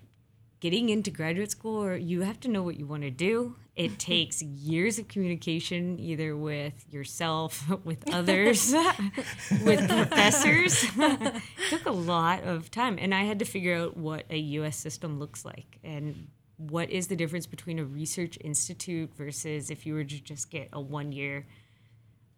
getting 0.63 0.91
into 0.91 1.11
graduate 1.11 1.51
school, 1.51 1.83
or 1.83 1.97
you 1.97 2.21
have 2.21 2.39
to 2.39 2.47
know 2.47 2.63
what 2.63 2.77
you 2.77 2.87
want 2.87 3.03
to 3.03 3.11
do. 3.11 3.57
It 3.75 3.99
takes 3.99 4.41
years 4.41 4.97
of 5.01 5.09
communication, 5.09 5.99
either 5.99 6.37
with 6.37 6.87
yourself, 6.89 7.69
with 7.85 8.09
others, 8.15 8.73
with 9.65 9.89
professors. 9.89 10.85
it 10.97 11.43
took 11.69 11.85
a 11.85 11.91
lot 11.91 12.45
of 12.45 12.71
time, 12.71 12.97
and 13.01 13.13
I 13.13 13.25
had 13.25 13.41
to 13.41 13.45
figure 13.45 13.77
out 13.77 13.97
what 13.97 14.25
a 14.31 14.39
U.S. 14.39 14.77
system 14.77 15.19
looks 15.19 15.45
like 15.45 15.81
and 15.83 16.29
what 16.59 16.91
is 16.91 17.09
the 17.09 17.17
difference 17.17 17.47
between 17.47 17.81
a 17.81 17.85
research 17.85 18.39
institute 18.41 19.13
versus 19.17 19.69
if 19.69 19.85
you 19.85 19.95
were 19.95 20.05
to 20.05 20.23
just 20.23 20.49
get 20.49 20.69
a 20.73 20.81
one 20.81 21.11
year 21.11 21.45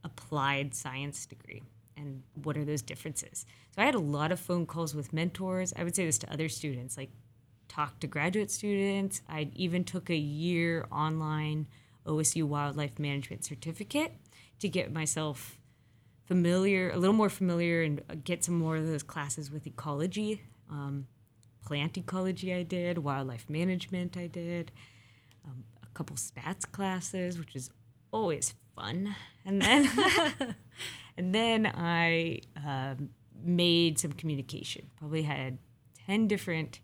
applied 0.02 0.74
science 0.74 1.26
degree? 1.26 1.62
And 1.94 2.22
what 2.42 2.56
are 2.56 2.64
those 2.64 2.80
differences? 2.80 3.44
So 3.76 3.82
I 3.82 3.84
had 3.84 3.94
a 3.94 4.00
lot 4.00 4.32
of 4.32 4.40
phone 4.40 4.64
calls 4.64 4.94
with 4.94 5.12
mentors. 5.12 5.74
I 5.76 5.84
would 5.84 5.94
say 5.94 6.06
this 6.06 6.16
to 6.18 6.32
other 6.32 6.48
students, 6.48 6.96
like 6.96 7.10
talk 7.74 7.98
to 8.00 8.06
graduate 8.06 8.50
students. 8.50 9.22
I 9.28 9.48
even 9.54 9.84
took 9.84 10.10
a 10.10 10.16
year 10.16 10.86
online 10.92 11.66
OSU 12.06 12.44
wildlife 12.44 12.98
management 12.98 13.44
certificate 13.44 14.12
to 14.60 14.68
get 14.68 14.92
myself 14.92 15.58
familiar, 16.26 16.90
a 16.90 16.96
little 16.96 17.14
more 17.14 17.28
familiar, 17.28 17.82
and 17.82 18.02
get 18.24 18.44
some 18.44 18.58
more 18.58 18.76
of 18.76 18.86
those 18.86 19.02
classes 19.02 19.50
with 19.50 19.66
ecology. 19.66 20.42
Um, 20.70 21.06
plant 21.64 21.96
ecology, 21.98 22.54
I 22.54 22.62
did, 22.62 22.98
wildlife 22.98 23.48
management, 23.48 24.16
I 24.16 24.26
did, 24.26 24.70
um, 25.44 25.64
a 25.82 25.86
couple 25.94 26.16
stats 26.16 26.70
classes, 26.70 27.38
which 27.38 27.56
is 27.56 27.70
always 28.12 28.54
fun. 28.76 29.14
And 29.44 29.60
then, 29.60 29.90
and 31.16 31.34
then 31.34 31.66
I 31.66 32.40
um, 32.64 33.10
made 33.42 33.98
some 33.98 34.12
communication. 34.12 34.90
Probably 34.96 35.22
had 35.22 35.58
ten 36.06 36.28
different 36.28 36.80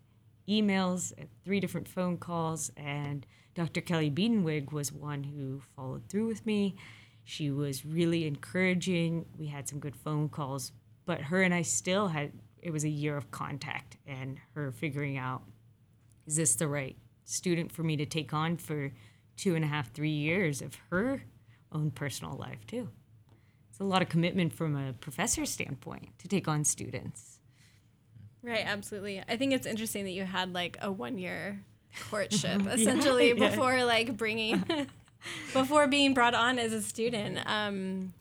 emails, 0.50 1.12
three 1.44 1.60
different 1.60 1.88
phone 1.88 2.16
calls, 2.16 2.70
and 2.76 3.26
Dr. 3.54 3.80
Kelly 3.80 4.10
Biedenweg 4.10 4.72
was 4.72 4.92
one 4.92 5.22
who 5.22 5.62
followed 5.76 6.08
through 6.08 6.26
with 6.26 6.44
me. 6.44 6.76
She 7.24 7.50
was 7.50 7.84
really 7.84 8.26
encouraging. 8.26 9.26
We 9.38 9.46
had 9.46 9.68
some 9.68 9.78
good 9.78 9.96
phone 9.96 10.28
calls, 10.28 10.72
but 11.06 11.20
her 11.20 11.42
and 11.42 11.54
I 11.54 11.62
still 11.62 12.08
had 12.08 12.32
it 12.62 12.72
was 12.72 12.84
a 12.84 12.88
year 12.88 13.16
of 13.16 13.30
contact 13.30 13.96
and 14.06 14.38
her 14.54 14.70
figuring 14.70 15.16
out 15.16 15.42
is 16.26 16.36
this 16.36 16.54
the 16.56 16.68
right 16.68 16.96
student 17.24 17.72
for 17.72 17.82
me 17.82 17.96
to 17.96 18.04
take 18.04 18.34
on 18.34 18.56
for 18.56 18.92
two 19.36 19.54
and 19.54 19.64
a 19.64 19.68
half, 19.68 19.92
three 19.92 20.10
years 20.10 20.60
of 20.60 20.76
her 20.90 21.22
own 21.72 21.90
personal 21.90 22.36
life 22.36 22.66
too. 22.66 22.88
It's 23.70 23.80
a 23.80 23.84
lot 23.84 24.02
of 24.02 24.08
commitment 24.08 24.52
from 24.52 24.76
a 24.76 24.92
professor 24.92 25.46
standpoint 25.46 26.18
to 26.18 26.28
take 26.28 26.48
on 26.48 26.64
students. 26.64 27.39
Right, 28.42 28.64
absolutely. 28.64 29.22
I 29.28 29.36
think 29.36 29.52
it's 29.52 29.66
interesting 29.66 30.04
that 30.04 30.12
you 30.12 30.24
had 30.24 30.52
like 30.52 30.78
a 30.80 30.90
one 30.90 31.18
year 31.18 31.62
courtship 32.08 32.66
essentially 32.70 33.28
yeah. 33.36 33.50
before 33.50 33.84
like 33.84 34.16
bringing 34.16 34.64
before 35.52 35.86
being 35.86 36.14
brought 36.14 36.34
on 36.34 36.58
as 36.58 36.72
a 36.72 36.82
student. 36.82 37.38
Um, 37.46 38.12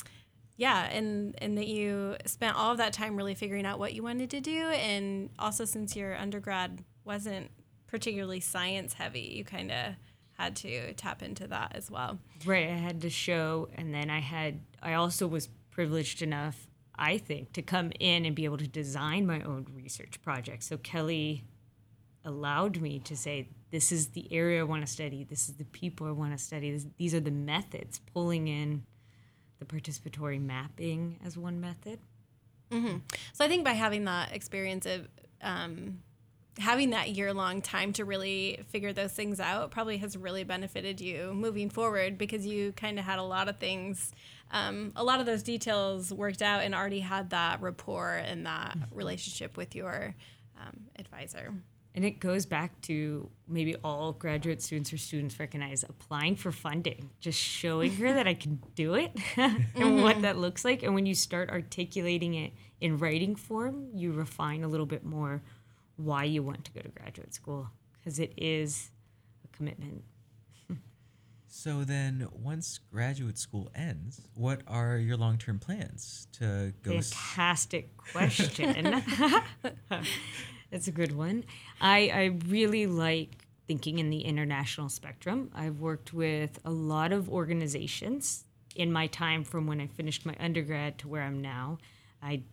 yeah, 0.57 0.89
and 0.89 1.35
and 1.37 1.57
that 1.57 1.67
you 1.67 2.17
spent 2.25 2.57
all 2.57 2.71
of 2.71 2.77
that 2.79 2.91
time 2.91 3.15
really 3.15 3.35
figuring 3.35 3.65
out 3.65 3.79
what 3.79 3.93
you 3.93 4.03
wanted 4.03 4.29
to 4.31 4.41
do, 4.41 4.67
and 4.67 5.29
also 5.39 5.63
since 5.63 5.95
your 5.95 6.17
undergrad 6.17 6.83
wasn't 7.05 7.49
particularly 7.87 8.41
science 8.41 8.93
heavy, 8.93 9.21
you 9.21 9.45
kind 9.45 9.71
of 9.71 9.93
had 10.33 10.57
to 10.57 10.93
tap 10.93 11.23
into 11.23 11.47
that 11.47 11.71
as 11.75 11.89
well. 11.89 12.19
Right, 12.45 12.67
I 12.67 12.73
had 12.73 12.99
to 13.01 13.09
show, 13.09 13.69
and 13.75 13.93
then 13.93 14.09
I 14.09 14.19
had 14.19 14.59
I 14.83 14.95
also 14.95 15.27
was 15.27 15.47
privileged 15.71 16.21
enough, 16.21 16.67
I 16.99 17.17
think, 17.17 17.53
to 17.53 17.61
come 17.61 17.91
in 17.99 18.25
and 18.25 18.35
be 18.35 18.43
able 18.45 18.57
to 18.57 18.67
design 18.67 19.25
my 19.25 19.41
own 19.41 19.65
research 19.73 20.21
project. 20.21 20.63
So 20.63 20.77
Kelly 20.77 21.45
allowed 22.25 22.81
me 22.81 22.99
to 22.99 23.15
say, 23.15 23.47
this 23.71 23.91
is 23.91 24.09
the 24.09 24.31
area 24.33 24.59
I 24.59 24.63
want 24.63 24.85
to 24.85 24.91
study, 24.91 25.23
this 25.23 25.47
is 25.47 25.55
the 25.55 25.65
people 25.65 26.07
I 26.07 26.11
want 26.11 26.37
to 26.37 26.43
study, 26.43 26.71
this, 26.71 26.85
these 26.97 27.15
are 27.15 27.19
the 27.21 27.31
methods, 27.31 28.01
pulling 28.13 28.47
in 28.47 28.83
the 29.59 29.65
participatory 29.65 30.41
mapping 30.41 31.19
as 31.25 31.37
one 31.37 31.61
method. 31.61 31.99
Mm-hmm. 32.71 32.97
So 33.33 33.45
I 33.45 33.47
think 33.47 33.63
by 33.63 33.71
having 33.71 34.05
that 34.05 34.33
experience 34.33 34.85
of 34.85 35.07
um, 35.41 35.99
having 36.59 36.89
that 36.91 37.09
year 37.09 37.33
long 37.33 37.61
time 37.61 37.93
to 37.93 38.05
really 38.05 38.59
figure 38.67 38.93
those 38.93 39.13
things 39.13 39.39
out 39.39 39.71
probably 39.71 39.97
has 39.97 40.17
really 40.17 40.43
benefited 40.43 40.99
you 40.99 41.33
moving 41.33 41.69
forward 41.69 42.17
because 42.17 42.45
you 42.45 42.73
kind 42.73 42.99
of 42.99 43.05
had 43.05 43.17
a 43.17 43.23
lot 43.23 43.47
of 43.47 43.57
things, 43.57 44.11
um, 44.51 44.91
a 44.95 45.03
lot 45.03 45.19
of 45.19 45.25
those 45.25 45.41
details 45.41 46.13
worked 46.13 46.41
out 46.41 46.61
and 46.61 46.75
already 46.75 46.99
had 46.99 47.29
that 47.29 47.61
rapport 47.61 48.15
and 48.15 48.45
that 48.45 48.77
mm-hmm. 48.77 48.95
relationship 48.95 49.57
with 49.57 49.73
your 49.73 50.15
um, 50.59 50.81
advisor. 50.97 51.53
And 51.95 52.05
it 52.05 52.19
goes 52.19 52.45
back 52.45 52.79
to 52.81 53.29
maybe 53.47 53.75
all 53.83 54.13
graduate 54.13 54.61
students 54.61 54.93
or 54.93 54.97
students 54.97 55.39
recognize 55.39 55.83
applying 55.83 56.35
for 56.35 56.51
funding, 56.51 57.09
just 57.19 57.39
showing 57.39 57.95
her 57.95 58.13
that 58.13 58.27
I 58.27 58.35
can 58.35 58.61
do 58.75 58.93
it 58.93 59.11
and 59.37 59.65
mm-hmm. 59.73 60.01
what 60.01 60.21
that 60.21 60.37
looks 60.37 60.63
like. 60.63 60.83
And 60.83 60.93
when 60.93 61.05
you 61.05 61.15
start 61.15 61.49
articulating 61.49 62.35
it 62.35 62.53
in 62.79 62.97
writing 62.97 63.35
form, 63.35 63.87
you 63.93 64.11
refine 64.11 64.63
a 64.63 64.67
little 64.67 64.85
bit 64.85 65.03
more 65.03 65.41
why 65.99 66.23
you 66.23 66.41
want 66.41 66.63
to 66.65 66.71
go 66.71 66.81
to 66.81 66.89
graduate 66.89 67.33
school 67.33 67.67
because 67.93 68.19
it 68.19 68.33
is 68.37 68.89
a 69.43 69.47
commitment. 69.55 70.03
so 71.47 71.83
then 71.83 72.27
once 72.31 72.79
graduate 72.91 73.37
school 73.37 73.69
ends, 73.75 74.21
what 74.33 74.61
are 74.67 74.97
your 74.97 75.17
long-term 75.17 75.59
plans 75.59 76.27
to 76.33 76.73
go 76.83 76.91
Fantastic 76.91 77.89
s- 78.05 78.11
question. 78.11 79.03
That's 80.71 80.87
a 80.87 80.91
good 80.91 81.15
one. 81.15 81.43
I, 81.81 82.09
I 82.13 82.23
really 82.47 82.85
like 82.87 83.47
thinking 83.67 83.99
in 83.99 84.09
the 84.09 84.21
international 84.21 84.87
spectrum. 84.89 85.49
I've 85.53 85.79
worked 85.79 86.13
with 86.13 86.59
a 86.63 86.69
lot 86.71 87.11
of 87.11 87.29
organizations 87.29 88.45
in 88.75 88.91
my 88.91 89.07
time 89.07 89.43
from 89.43 89.67
when 89.67 89.81
I 89.81 89.87
finished 89.87 90.25
my 90.25 90.35
undergrad 90.39 90.97
to 90.99 91.07
where 91.07 91.23
I'm 91.23 91.41
now. 91.41 91.79
I 92.21 92.43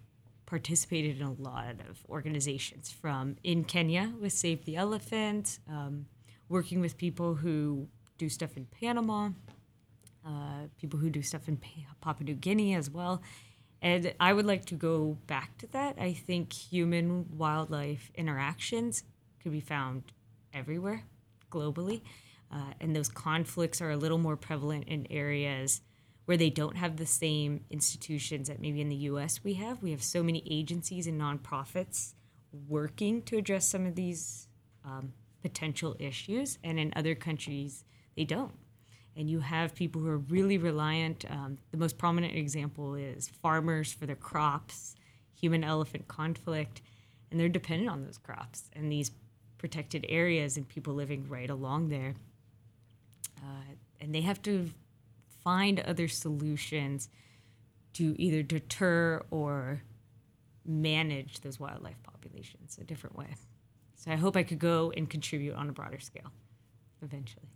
participated 0.46 1.20
in 1.20 1.26
a 1.26 1.32
lot 1.32 1.74
of 1.88 2.04
organizations 2.08 2.90
from 2.90 3.36
in 3.42 3.64
Kenya 3.64 4.12
with 4.20 4.32
Save 4.32 4.64
the 4.64 4.76
Elephant, 4.76 5.58
um, 5.68 6.06
working 6.48 6.80
with 6.80 6.96
people 6.96 7.34
who 7.34 7.88
do 8.16 8.28
stuff 8.28 8.56
in 8.56 8.66
Panama, 8.66 9.30
uh, 10.24 10.68
people 10.80 10.98
who 10.98 11.10
do 11.10 11.22
stuff 11.22 11.48
in 11.48 11.60
Papua 12.00 12.24
New 12.24 12.34
Guinea 12.34 12.74
as 12.74 12.88
well. 12.90 13.22
And 13.82 14.14
I 14.18 14.32
would 14.32 14.46
like 14.46 14.64
to 14.66 14.74
go 14.74 15.18
back 15.26 15.58
to 15.58 15.66
that. 15.68 15.96
I 16.00 16.12
think 16.12 16.52
human 16.52 17.26
wildlife 17.36 18.10
interactions 18.14 19.02
could 19.42 19.52
be 19.52 19.60
found 19.60 20.04
everywhere 20.52 21.04
globally. 21.50 22.00
Uh, 22.50 22.72
and 22.80 22.94
those 22.94 23.08
conflicts 23.08 23.80
are 23.80 23.90
a 23.90 23.96
little 23.96 24.18
more 24.18 24.36
prevalent 24.36 24.84
in 24.84 25.06
areas 25.10 25.80
where 26.26 26.36
they 26.36 26.50
don't 26.50 26.76
have 26.76 26.96
the 26.96 27.06
same 27.06 27.64
institutions 27.70 28.48
that 28.48 28.60
maybe 28.60 28.80
in 28.80 28.88
the 28.88 28.96
US 28.96 29.42
we 29.42 29.54
have. 29.54 29.82
We 29.82 29.90
have 29.92 30.02
so 30.02 30.22
many 30.22 30.42
agencies 30.48 31.06
and 31.06 31.20
nonprofits 31.20 32.14
working 32.68 33.22
to 33.22 33.36
address 33.36 33.66
some 33.66 33.86
of 33.86 33.94
these 33.94 34.48
um, 34.84 35.12
potential 35.42 35.96
issues, 35.98 36.58
and 36.62 36.78
in 36.78 36.92
other 36.94 37.14
countries, 37.14 37.84
they 38.16 38.24
don't 38.24 38.54
and 39.16 39.30
you 39.30 39.40
have 39.40 39.74
people 39.74 40.02
who 40.02 40.08
are 40.08 40.18
really 40.18 40.58
reliant. 40.58 41.24
Um, 41.30 41.56
the 41.70 41.78
most 41.78 41.96
prominent 41.96 42.36
example 42.36 42.94
is 42.94 43.28
farmers 43.28 43.92
for 43.92 44.04
their 44.04 44.14
crops, 44.14 44.94
human 45.40 45.64
elephant 45.64 46.06
conflict, 46.06 46.82
and 47.30 47.40
they're 47.40 47.48
dependent 47.48 47.90
on 47.90 48.04
those 48.04 48.18
crops 48.18 48.64
and 48.74 48.92
these 48.92 49.10
protected 49.56 50.04
areas 50.10 50.58
and 50.58 50.68
people 50.68 50.92
living 50.92 51.26
right 51.28 51.48
along 51.48 51.88
there. 51.88 52.14
Uh, 53.38 53.72
and 54.00 54.14
they 54.14 54.20
have 54.20 54.42
to 54.42 54.70
find 55.46 55.78
other 55.78 56.08
solutions 56.08 57.08
to 57.92 58.20
either 58.20 58.42
deter 58.42 59.24
or 59.30 59.80
manage 60.64 61.38
those 61.42 61.60
wildlife 61.60 62.02
populations 62.02 62.76
a 62.80 62.84
different 62.84 63.16
way. 63.16 63.28
So 63.94 64.10
I 64.10 64.16
hope 64.16 64.36
I 64.36 64.42
could 64.42 64.58
go 64.58 64.92
and 64.96 65.08
contribute 65.08 65.54
on 65.54 65.68
a 65.68 65.72
broader 65.72 66.00
scale 66.00 66.32
eventually. 67.00 67.46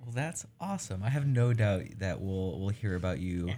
Well, 0.00 0.12
that's 0.14 0.46
awesome. 0.58 1.02
I 1.02 1.10
have 1.10 1.26
no 1.26 1.52
doubt 1.52 1.82
that 1.98 2.22
we'll 2.22 2.58
we'll 2.58 2.70
hear 2.70 2.94
about 2.94 3.20
you 3.20 3.52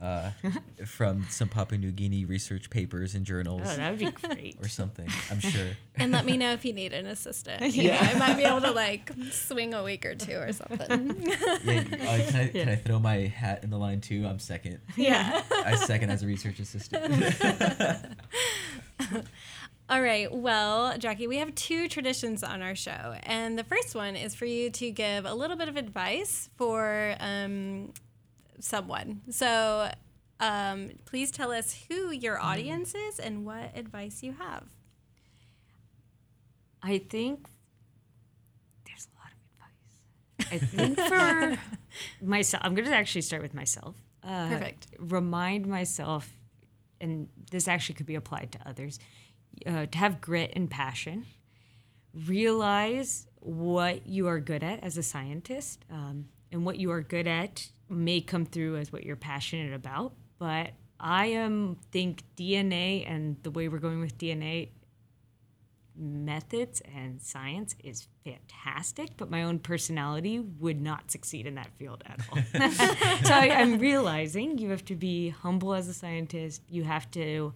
uh, 0.00 0.30
from 0.86 1.26
some 1.30 1.48
Papua 1.48 1.78
New 1.78 1.90
Guinea 1.90 2.24
research 2.24 2.70
papers 2.70 3.14
and 3.14 3.24
journals. 3.24 3.62
Oh, 3.64 3.76
that 3.76 3.90
would 3.90 3.98
be 3.98 4.10
great. 4.10 4.56
Or 4.60 4.68
something. 4.68 5.08
I'm 5.30 5.40
sure. 5.40 5.68
and 5.96 6.12
let 6.12 6.24
me 6.24 6.36
know 6.36 6.52
if 6.52 6.64
you 6.64 6.72
need 6.72 6.92
an 6.92 7.06
assistant. 7.06 7.74
Yeah, 7.74 7.98
I 8.00 8.18
might 8.18 8.36
be 8.36 8.44
able 8.44 8.60
to 8.62 8.72
like 8.72 9.10
swing 9.30 9.74
a 9.74 9.82
week 9.82 10.04
or 10.04 10.14
two 10.14 10.36
or 10.36 10.52
something. 10.52 11.16
yeah, 11.64 11.80
uh, 11.80 12.30
can, 12.30 12.36
I, 12.36 12.48
can 12.48 12.68
I 12.68 12.76
throw 12.76 12.98
my 12.98 13.16
hat 13.26 13.64
in 13.64 13.70
the 13.70 13.78
line 13.78 14.00
too? 14.00 14.26
I'm 14.26 14.38
second. 14.38 14.80
Yeah. 14.96 15.42
I 15.50 15.76
second 15.76 16.10
as 16.10 16.22
a 16.22 16.26
research 16.26 16.60
assistant. 16.60 17.34
All 19.88 20.02
right. 20.02 20.32
Well, 20.32 20.98
Jackie, 20.98 21.28
we 21.28 21.36
have 21.36 21.54
two 21.54 21.88
traditions 21.88 22.42
on 22.42 22.60
our 22.60 22.74
show. 22.74 23.14
And 23.22 23.56
the 23.56 23.62
first 23.62 23.94
one 23.94 24.16
is 24.16 24.34
for 24.34 24.44
you 24.44 24.68
to 24.70 24.90
give 24.90 25.24
a 25.24 25.32
little 25.32 25.56
bit 25.56 25.68
of 25.68 25.76
advice 25.76 26.50
for 26.56 27.14
um, 27.20 27.92
someone. 28.60 29.22
So 29.30 29.90
um, 30.40 30.90
please 31.04 31.30
tell 31.30 31.50
us 31.52 31.84
who 31.88 32.10
your 32.10 32.38
audience 32.40 32.94
is 32.94 33.18
and 33.18 33.44
what 33.46 33.76
advice 33.76 34.22
you 34.22 34.32
have. 34.32 34.64
I 36.82 36.98
think 36.98 37.46
there's 38.86 39.08
a 39.08 39.18
lot 39.18 39.32
of 39.32 40.58
advice. 40.58 40.62
I 40.62 40.66
think 40.76 40.98
for 40.98 41.58
myself, 42.24 42.62
I'm 42.64 42.74
going 42.74 42.88
to 42.88 42.94
actually 42.94 43.22
start 43.22 43.42
with 43.42 43.54
myself. 43.54 43.96
Uh, 44.22 44.48
Perfect. 44.48 44.88
Remind 44.98 45.66
myself, 45.66 46.30
and 47.00 47.28
this 47.50 47.66
actually 47.66 47.94
could 47.96 48.06
be 48.06 48.14
applied 48.14 48.52
to 48.52 48.58
others 48.68 48.98
uh, 49.66 49.86
to 49.86 49.98
have 49.98 50.20
grit 50.20 50.52
and 50.54 50.70
passion. 50.70 51.26
realize 52.26 53.26
what 53.40 54.06
you 54.06 54.26
are 54.26 54.40
good 54.40 54.62
at 54.62 54.82
as 54.82 54.96
a 54.96 55.02
scientist, 55.02 55.84
um, 55.90 56.28
and 56.52 56.64
what 56.64 56.76
you 56.78 56.90
are 56.90 57.00
good 57.02 57.26
at 57.26 57.68
may 57.88 58.20
come 58.20 58.44
through 58.44 58.76
as 58.76 58.92
what 58.92 59.04
you're 59.04 59.16
passionate 59.16 59.72
about. 59.72 60.12
But 60.38 60.70
I 60.98 61.26
am 61.26 61.76
think 61.92 62.22
DNA 62.36 63.08
and 63.10 63.36
the 63.42 63.50
way 63.50 63.68
we're 63.68 63.78
going 63.78 64.00
with 64.00 64.18
DNA 64.18 64.70
methods 65.98 66.82
and 66.94 67.20
science 67.22 67.74
is 67.82 68.06
fantastic, 68.24 69.16
but 69.16 69.30
my 69.30 69.42
own 69.42 69.58
personality 69.58 70.38
would 70.38 70.80
not 70.80 71.10
succeed 71.10 71.46
in 71.46 71.54
that 71.54 71.70
field 71.78 72.02
at 72.06 72.20
all. 72.30 72.38
so 73.24 73.34
I, 73.34 73.50
I'm 73.50 73.78
realizing 73.78 74.58
you 74.58 74.70
have 74.70 74.84
to 74.86 74.94
be 74.94 75.30
humble 75.30 75.74
as 75.74 75.88
a 75.88 75.94
scientist. 75.94 76.62
You 76.68 76.84
have 76.84 77.10
to 77.12 77.54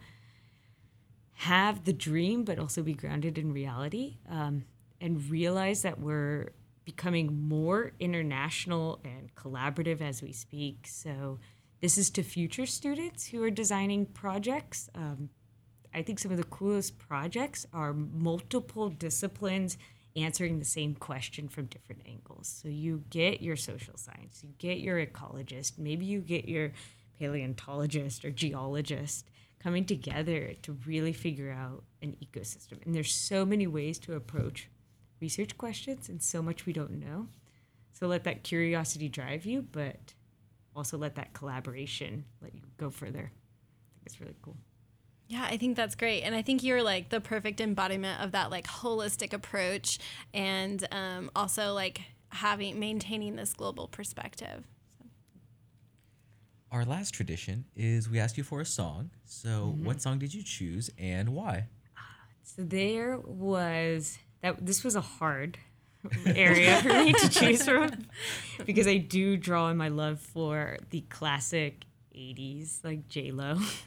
have 1.35 1.85
the 1.85 1.93
dream, 1.93 2.45
but 2.45 2.59
also 2.59 2.83
be 2.83 2.95
grounded 2.95 3.39
in 3.39 3.53
reality 3.53 4.17
um, 4.29 4.65
and 5.01 5.29
realize 5.31 5.83
that 5.83 5.99
we're 5.99 6.53
becoming 6.85 7.49
more 7.49 7.93
international 8.01 9.01
and 9.05 9.35
collaborative 9.35 10.01
as 10.01 10.23
we 10.23 10.33
speak. 10.33 10.87
So 10.87 11.39
this 11.81 11.97
is 11.97 12.11
to 12.11 12.23
future 12.23 12.67
students 12.67 13.27
who 13.27 13.43
are 13.43 13.51
designing 13.51 14.07
projects. 14.07 14.89
Um, 14.95 15.31
I 15.95 16.03
think 16.03 16.19
some 16.19 16.31
of 16.31 16.39
the 16.39 16.45
coolest 16.45 16.99
projects 16.99 17.67
are 17.73 17.93
multiple 17.93 18.91
disciplines 18.91 19.77
answering 20.17 20.59
the 20.59 20.65
same 20.65 20.95
question 20.95 21.49
from 21.49 21.67
different 21.67 22.03
angles. 22.07 22.61
So 22.63 22.69
you 22.69 23.05
get 23.11 23.41
your 23.41 23.57
social 23.57 23.97
science, 23.97 24.43
you 24.43 24.51
get 24.59 24.79
your 24.79 25.05
ecologist, 25.05 25.79
maybe 25.79 26.05
you 26.05 26.21
get 26.21 26.49
your 26.49 26.73
paleontologist 27.19 28.25
or 28.25 28.31
geologist 28.31 29.29
coming 29.61 29.85
together 29.85 30.55
to 30.63 30.77
really 30.87 31.13
figure 31.13 31.51
out 31.51 31.85
an 32.03 32.17
ecosystem. 32.25 32.85
And 32.85 32.95
there's 32.95 33.13
so 33.13 33.45
many 33.45 33.67
ways 33.67 33.99
to 34.01 34.15
approach 34.15 34.69
research 35.21 35.57
questions 35.59 36.09
and 36.09 36.23
so 36.23 36.43
much 36.43 36.67
we 36.67 36.73
don't 36.73 36.93
know. 36.93 37.29
So 37.93 38.07
let 38.07 38.25
that 38.25 38.43
curiosity 38.43 39.09
drive 39.09 39.45
you, 39.45 39.63
but 39.73 40.15
also 40.75 40.97
let 40.97 41.17
that 41.17 41.33
collaboration 41.33 42.25
let 42.41 42.55
you 42.55 42.63
go 42.77 42.91
further. 42.91 43.31
I 43.31 43.91
think 43.95 44.07
it's 44.07 44.21
really 44.21 44.37
cool. 44.43 44.57
Yeah, 45.29 45.47
I 45.49 45.59
think 45.59 45.77
that's 45.77 45.95
great. 45.95 46.23
And 46.23 46.35
I 46.35 46.43
think 46.43 46.63
you're 46.63 46.83
like 46.83 47.11
the 47.11 47.21
perfect 47.21 47.61
embodiment 47.61 48.21
of 48.21 48.33
that 48.33 48.51
like 48.51 48.67
holistic 48.67 49.33
approach 49.33 49.99
and 50.35 50.87
um, 50.91 51.31
also 51.37 51.73
like 51.73 52.01
having 52.31 52.81
maintaining 52.81 53.37
this 53.37 53.53
global 53.53 53.87
perspective. 53.87 54.65
Our 56.73 56.85
last 56.85 57.13
tradition 57.13 57.65
is 57.75 58.09
we 58.09 58.21
ask 58.21 58.37
you 58.37 58.45
for 58.45 58.61
a 58.61 58.65
song. 58.65 59.11
So, 59.25 59.77
what 59.83 60.01
song 60.01 60.21
did 60.21 60.33
you 60.33 60.43
choose 60.43 60.89
and 60.99 61.31
why? 61.31 61.67
So 62.43 62.63
there 62.63 63.19
was 63.19 64.19
that. 64.43 64.65
This 64.65 64.85
was 64.85 64.97
a 64.97 65.01
hard 65.01 65.59
area 66.27 66.81
for 66.83 66.89
me 66.89 67.13
to 67.13 67.29
choose 67.29 67.65
from 67.65 67.91
because 68.65 68.87
I 68.87 68.97
do 68.97 69.37
draw 69.37 69.67
on 69.67 69.77
my 69.77 69.89
love 69.89 70.21
for 70.21 70.79
the 70.91 71.03
classic 71.03 71.85
80s 72.15 72.85
like 72.85 73.09
J 73.09 73.31
Lo. 73.31 73.57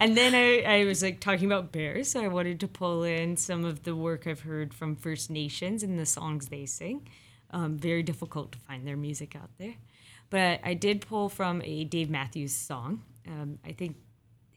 and 0.00 0.16
then 0.16 0.34
I, 0.34 0.80
I 0.80 0.84
was 0.84 1.02
like 1.02 1.20
talking 1.20 1.46
about 1.46 1.72
bears, 1.72 2.10
so 2.10 2.22
I 2.22 2.28
wanted 2.28 2.60
to 2.60 2.68
pull 2.68 3.04
in 3.04 3.36
some 3.36 3.64
of 3.64 3.82
the 3.84 3.94
work 3.94 4.26
I've 4.26 4.40
heard 4.40 4.74
from 4.74 4.96
First 4.96 5.30
Nations 5.30 5.82
and 5.82 5.98
the 5.98 6.06
songs 6.06 6.48
they 6.48 6.66
sing. 6.66 7.08
Um, 7.52 7.76
very 7.76 8.02
difficult 8.02 8.52
to 8.52 8.58
find 8.58 8.86
their 8.86 8.96
music 8.96 9.34
out 9.34 9.50
there. 9.58 9.74
But 10.30 10.60
I 10.62 10.74
did 10.74 11.00
pull 11.00 11.28
from 11.28 11.60
a 11.64 11.84
Dave 11.84 12.08
Matthews 12.08 12.54
song. 12.54 13.02
Um, 13.26 13.58
I 13.64 13.72
think 13.72 13.96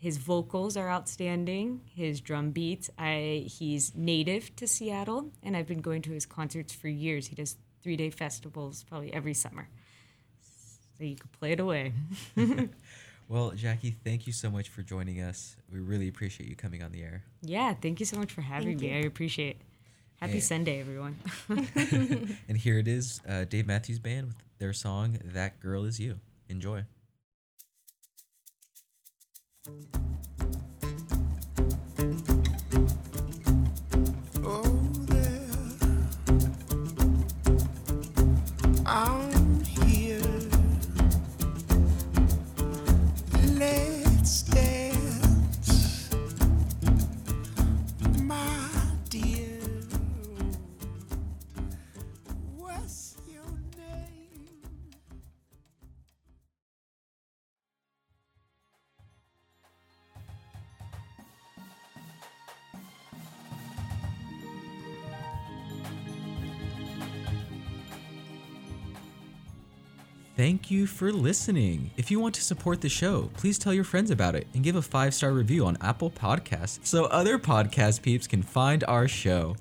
his 0.04 0.18
vocals 0.18 0.76
are 0.82 0.90
outstanding. 0.98 1.68
His 2.04 2.20
drum 2.22 2.52
beats. 2.52 2.90
I 2.98 3.46
he's 3.58 3.84
native 3.96 4.44
to 4.58 4.66
Seattle, 4.68 5.32
and 5.44 5.56
I've 5.58 5.68
been 5.74 5.82
going 5.90 6.02
to 6.04 6.12
his 6.12 6.26
concerts 6.26 6.74
for 6.74 6.90
years. 6.90 7.28
He 7.28 7.36
does 7.36 7.56
three 7.82 7.96
day 7.96 8.10
festivals 8.10 8.84
probably 8.84 9.14
every 9.14 9.34
summer. 9.34 9.66
So 10.98 11.04
you 11.06 11.16
could 11.16 11.32
play 11.40 11.52
it 11.54 11.60
away. 11.60 11.94
Well, 13.30 13.52
Jackie, 13.56 13.96
thank 14.04 14.28
you 14.28 14.34
so 14.34 14.50
much 14.52 14.68
for 14.70 14.82
joining 14.84 15.22
us. 15.22 15.56
We 15.72 15.80
really 15.80 16.10
appreciate 16.10 16.50
you 16.50 16.56
coming 16.58 16.84
on 16.84 16.92
the 16.92 17.02
air. 17.02 17.24
yeah, 17.42 17.74
thank 17.74 18.00
you 18.02 18.06
so 18.06 18.18
much 18.18 18.32
for 18.34 18.42
having 18.42 18.78
me. 18.78 18.94
I 18.94 18.98
appreciate. 19.08 19.56
it. 19.56 19.62
Happy 20.20 20.34
Hey. 20.34 20.40
Sunday, 20.42 20.80
everyone. 20.82 21.16
And 22.50 22.58
here 22.58 22.78
it 22.78 22.88
is 22.88 23.22
uh, 23.28 23.46
Dave 23.46 23.66
Matthews 23.66 24.00
Band 24.00 24.28
with 24.28 24.36
their 24.60 24.74
song, 24.74 25.18
That 25.24 25.60
Girl 25.62 25.86
Is 25.86 26.00
You. 26.00 26.20
Enjoy. 26.50 26.84
Thank 29.66 29.96
you. 29.96 30.33
Thank 70.64 70.72
you 70.72 70.88
for 70.88 71.12
listening. 71.12 71.92
If 71.98 72.10
you 72.10 72.22
want 72.22 72.36
to 72.36 72.42
support 72.42 72.80
the 72.80 72.88
show, 72.88 73.30
please 73.36 73.60
tell 73.60 73.74
your 73.74 73.84
friends 73.84 74.10
about 74.12 74.34
it 74.34 74.48
and 74.54 74.64
give 74.64 74.78
a 74.78 74.82
five 74.82 75.14
star 75.14 75.34
review 75.34 75.66
on 75.66 75.78
Apple 75.82 76.10
Podcasts 76.10 76.80
so 76.84 77.04
other 77.08 77.38
podcast 77.38 78.02
peeps 78.02 78.28
can 78.28 78.42
find 78.42 78.82
our 78.86 79.06
show. 79.10 79.58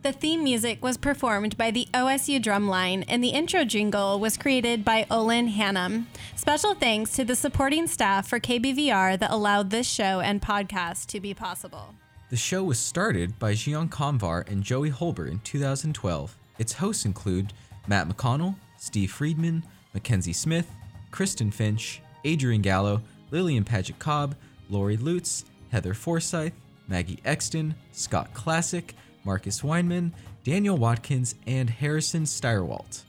The 0.00 0.12
theme 0.12 0.42
music 0.42 0.82
was 0.82 0.96
performed 0.96 1.58
by 1.58 1.70
the 1.70 1.88
OSU 1.92 2.42
Drumline, 2.42 3.04
and 3.06 3.22
the 3.22 3.28
intro 3.28 3.66
jingle 3.66 4.18
was 4.18 4.38
created 4.38 4.82
by 4.82 5.04
Olin 5.10 5.50
Hannum. 5.50 6.06
Special 6.36 6.72
thanks 6.72 7.12
to 7.12 7.22
the 7.26 7.36
supporting 7.36 7.86
staff 7.86 8.26
for 8.26 8.40
KBVR 8.40 9.18
that 9.18 9.30
allowed 9.30 9.68
this 9.68 9.86
show 9.86 10.20
and 10.20 10.40
podcast 10.40 11.04
to 11.08 11.20
be 11.20 11.34
possible. 11.34 11.94
The 12.30 12.36
show 12.36 12.64
was 12.64 12.78
started 12.78 13.38
by 13.38 13.52
Zhian 13.52 13.90
Kamvar 13.90 14.48
and 14.50 14.64
Joey 14.64 14.88
Hulbert 14.88 15.28
in 15.28 15.40
2012. 15.40 16.34
Its 16.58 16.72
hosts 16.72 17.04
include 17.04 17.52
Matt 17.86 18.08
McConnell, 18.08 18.54
Steve 18.78 19.12
Friedman, 19.12 19.64
Mackenzie 19.94 20.32
Smith, 20.32 20.70
Kristen 21.10 21.50
Finch, 21.50 22.00
Adrian 22.24 22.62
Gallo, 22.62 23.02
Lillian 23.30 23.64
Padgitt-Cobb, 23.64 24.34
Lori 24.70 24.96
Lutz, 24.96 25.44
Heather 25.70 25.94
Forsyth, 25.94 26.52
Maggie 26.86 27.20
Exton, 27.24 27.74
Scott 27.92 28.32
Klasek, 28.34 28.90
Marcus 29.24 29.62
Weinman, 29.62 30.12
Daniel 30.44 30.76
Watkins, 30.76 31.34
and 31.46 31.68
Harrison 31.68 32.24
Steyerwalt. 32.24 33.02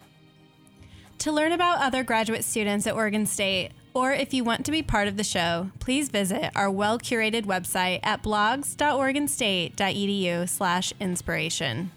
To 1.20 1.32
learn 1.32 1.52
about 1.52 1.82
other 1.82 2.04
graduate 2.04 2.44
students 2.44 2.88
at 2.88 2.96
Oregon 2.96 3.26
State, 3.26 3.72
or 3.94 4.14
if 4.14 4.34
you 4.34 4.44
want 4.44 4.66
to 4.66 4.72
be 4.72 4.82
part 4.82 5.08
of 5.08 5.18
the 5.18 5.24
show, 5.24 5.70
please 5.80 6.10
visit 6.10 6.52
our 6.56 6.72
well-curated 6.72 7.46
website 7.46 8.00
at 8.04 8.24
blogs.oregonstate.edu 8.24 10.48
slash 10.48 10.94
inspiration. 11.00 11.92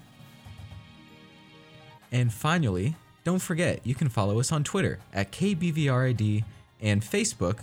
And 2.11 2.33
finally, 2.33 2.97
don't 3.25 3.41
forget 3.41 3.87
you 3.87 3.95
can 3.95 4.09
follow 4.09 4.41
us 4.41 4.53
on 4.53 4.65
Twitter 4.65 4.99
at 5.13 5.33
KBVRID 5.33 6.45
and 6.81 7.03
Facebook 7.03 7.61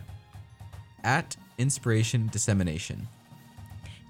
at 1.03 1.36
Inspiration 1.57 2.30
Dissemination. 2.32 3.07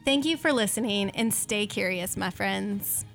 Thank 0.05 0.25
you 0.25 0.37
for 0.37 0.53
listening 0.53 1.09
and 1.11 1.33
stay 1.33 1.67
curious, 1.67 2.15
my 2.15 2.29
friends. 2.29 3.05